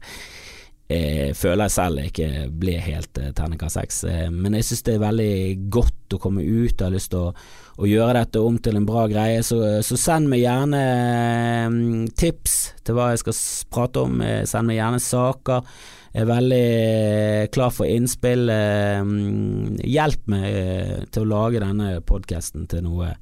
eh, 0.94 1.32
føler 1.38 1.68
jeg 1.68 1.74
selv 1.76 2.02
ikke 2.04 2.28
ble 2.62 2.76
helt 2.82 3.20
eh, 3.22 3.32
terningkast 3.36 3.80
seks. 3.80 4.04
Eh, 4.10 4.28
men 4.32 4.58
jeg 4.58 4.68
synes 4.68 4.84
det 4.88 4.94
er 4.96 5.04
veldig 5.04 5.34
godt 5.74 6.16
å 6.16 6.20
komme 6.22 6.44
ut. 6.46 6.74
Jeg 6.74 6.86
har 6.86 6.94
lyst 6.94 7.12
til 7.14 7.26
å, 7.28 7.34
å 7.82 7.90
gjøre 7.90 8.20
dette 8.20 8.44
om 8.44 8.60
til 8.62 8.80
en 8.80 8.88
bra 8.88 9.08
greie. 9.12 9.42
Så, 9.46 9.60
så 9.86 9.98
send 10.00 10.30
meg 10.32 10.44
gjerne 10.44 10.84
eh, 10.84 11.80
tips 12.20 12.60
til 12.86 12.98
hva 12.98 13.12
jeg 13.14 13.24
skal 13.24 13.40
prate 13.74 14.06
om. 14.06 14.22
Eh, 14.24 14.44
send 14.50 14.70
meg 14.70 14.80
gjerne 14.80 15.02
saker. 15.04 15.74
Jeg 16.14 16.24
er 16.24 16.30
veldig 16.30 16.62
eh, 16.70 17.48
klar 17.54 17.74
for 17.74 17.90
innspill. 17.90 18.52
hjelp 19.98 20.30
meg 20.30 21.10
til 21.10 21.26
å 21.26 21.32
lage 21.32 21.64
denne 21.64 21.98
podkasten 22.06 22.70
til 22.70 22.86
noe 22.86 23.16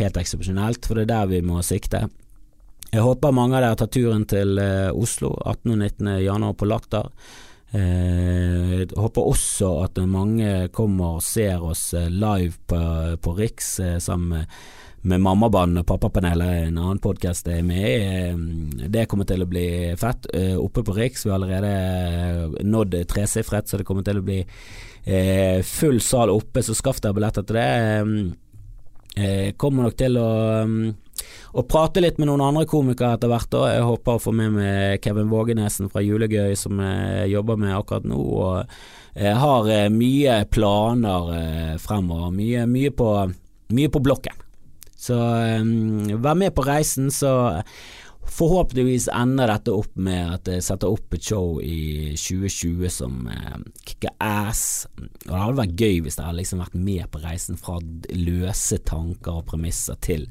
helt 0.00 0.16
eksepsjonelt, 0.16 0.86
for 0.88 0.96
det 0.96 1.04
er 1.04 1.14
der 1.14 1.32
vi 1.34 1.44
må 1.44 1.60
sikte. 1.66 2.06
Jeg 2.92 3.06
håper 3.06 3.32
mange 3.32 3.56
av 3.56 3.62
dere 3.64 3.76
tar 3.80 3.88
turen 3.88 4.26
til 4.28 4.58
eh, 4.60 4.92
Oslo 4.92 5.30
18. 5.48 5.70
og 5.72 5.78
19. 5.80 6.20
januar 6.20 6.52
på 6.60 6.66
Latter. 6.68 7.08
Eh, 7.72 8.84
håper 8.84 9.28
også 9.30 9.80
at 9.86 9.96
mange 10.04 10.68
kommer 10.76 11.16
og 11.16 11.24
ser 11.24 11.64
oss 11.64 11.96
eh, 11.96 12.12
live 12.12 12.52
på, 12.68 12.76
på 13.16 13.32
Riks 13.38 13.80
sammen 14.04 14.28
med, 14.34 14.44
med 15.08 15.24
Mammabanen 15.24 15.80
og 15.80 15.88
Pappapanelet, 15.88 16.66
en 16.66 16.76
annen 16.82 17.00
podkast 17.00 17.48
jeg 17.48 17.62
er 17.62 17.64
med 17.64 17.80
i. 17.80 17.96
Det 18.92 19.08
kommer 19.08 19.24
til 19.30 19.40
å 19.40 19.48
bli 19.48 19.96
fett. 19.96 20.28
Oppe 20.60 20.84
på 20.84 20.92
Riks 20.98 21.24
vi 21.24 21.32
har 21.32 21.40
allerede 21.40 22.60
nådd 22.60 23.08
tresifret, 23.08 23.72
så 23.72 23.80
det 23.80 23.88
kommer 23.88 24.04
til 24.04 24.20
å 24.20 24.26
bli 24.26 24.44
full 25.64 26.00
sal 26.04 26.28
oppe, 26.30 26.62
så 26.62 26.74
skaff 26.76 27.00
dere 27.00 27.14
billetter 27.16 27.42
til 27.48 27.56
det. 27.56 27.72
Kommer 29.58 29.82
nok 29.88 29.96
til 29.98 30.16
å 30.20 30.28
og 31.52 31.66
prate 31.68 32.02
litt 32.02 32.18
med 32.20 32.30
noen 32.30 32.44
andre 32.44 32.64
komikere 32.68 33.18
etter 33.18 33.30
hvert. 33.30 33.50
Da. 33.52 33.62
Jeg 33.74 33.86
håper 33.88 34.16
å 34.16 34.22
få 34.22 34.32
med 34.36 34.56
meg 34.56 35.02
Kevin 35.04 35.30
Vågenesen 35.32 35.90
fra 35.92 36.02
Julegøy, 36.04 36.54
som 36.58 36.80
jeg 36.80 37.32
jobber 37.34 37.60
med 37.60 37.76
akkurat 37.76 38.08
nå. 38.08 38.18
og 38.18 38.76
jeg 39.12 39.36
har 39.36 39.72
mye 39.92 40.38
planer 40.48 41.76
fremover. 41.82 42.30
Mye, 42.32 42.64
mye, 42.64 42.92
på, 42.96 43.10
mye 43.76 43.92
på 43.92 44.00
blokken. 44.00 44.38
Så 44.96 45.18
vær 45.18 46.38
med 46.38 46.54
på 46.56 46.64
reisen, 46.64 47.10
så 47.12 47.34
Forhåpentligvis 48.32 49.08
ender 49.12 49.50
dette 49.50 49.72
opp 49.74 49.96
med 50.00 50.30
at 50.36 50.48
jeg 50.48 50.64
setter 50.64 50.92
opp 50.94 51.16
et 51.16 51.26
show 51.26 51.58
i 51.60 52.14
2020 52.16 52.92
som 52.92 53.26
eh, 53.28 53.58
kicker 53.82 54.14
ass. 54.22 54.86
Og 54.94 55.26
Det 55.26 55.40
hadde 55.40 55.58
vært 55.58 55.82
gøy 55.82 55.98
hvis 56.04 56.16
jeg 56.16 56.24
hadde 56.28 56.38
liksom 56.38 56.62
vært 56.62 56.78
med 56.78 57.10
på 57.12 57.22
reisen 57.24 57.58
fra 57.60 57.80
løse 58.14 58.78
tanker 58.88 59.42
og 59.42 59.48
premisser 59.50 59.98
til 60.06 60.28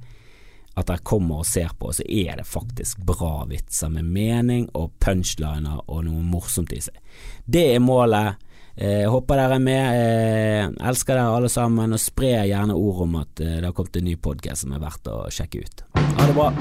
at 0.76 0.88
dere 0.88 1.04
kommer 1.04 1.42
og 1.42 1.48
ser 1.48 1.74
på, 1.80 1.92
så 1.94 2.06
er 2.08 2.40
det 2.40 2.48
faktisk 2.48 3.02
bra 3.08 3.44
vitser 3.50 3.92
med 3.92 4.08
mening 4.08 4.70
og 4.78 4.94
punchliner 5.04 5.84
og 5.88 6.06
noe 6.08 6.24
morsomt 6.24 6.72
i 6.76 6.80
seg. 6.84 6.96
Det 7.46 7.68
er 7.76 7.84
målet. 7.84 8.48
Eh, 8.76 9.04
håper 9.12 9.38
dere 9.38 9.58
er 9.60 9.66
med. 9.66 10.02
Eh, 10.02 10.88
elsker 10.88 11.18
dere 11.18 11.36
alle 11.36 11.52
sammen, 11.52 11.92
og 11.94 12.02
spre 12.02 12.38
gjerne 12.48 12.78
ord 12.78 13.04
om 13.08 13.20
at 13.22 13.44
eh, 13.44 13.58
det 13.60 13.68
har 13.68 13.76
kommet 13.76 14.00
en 14.00 14.08
ny 14.08 14.16
podkast 14.16 14.66
som 14.66 14.78
er 14.78 14.84
verdt 14.84 15.12
å 15.12 15.26
sjekke 15.34 15.66
ut. 15.66 15.84
Ha 16.00 16.30
det 16.30 16.38
bra. 16.38 16.54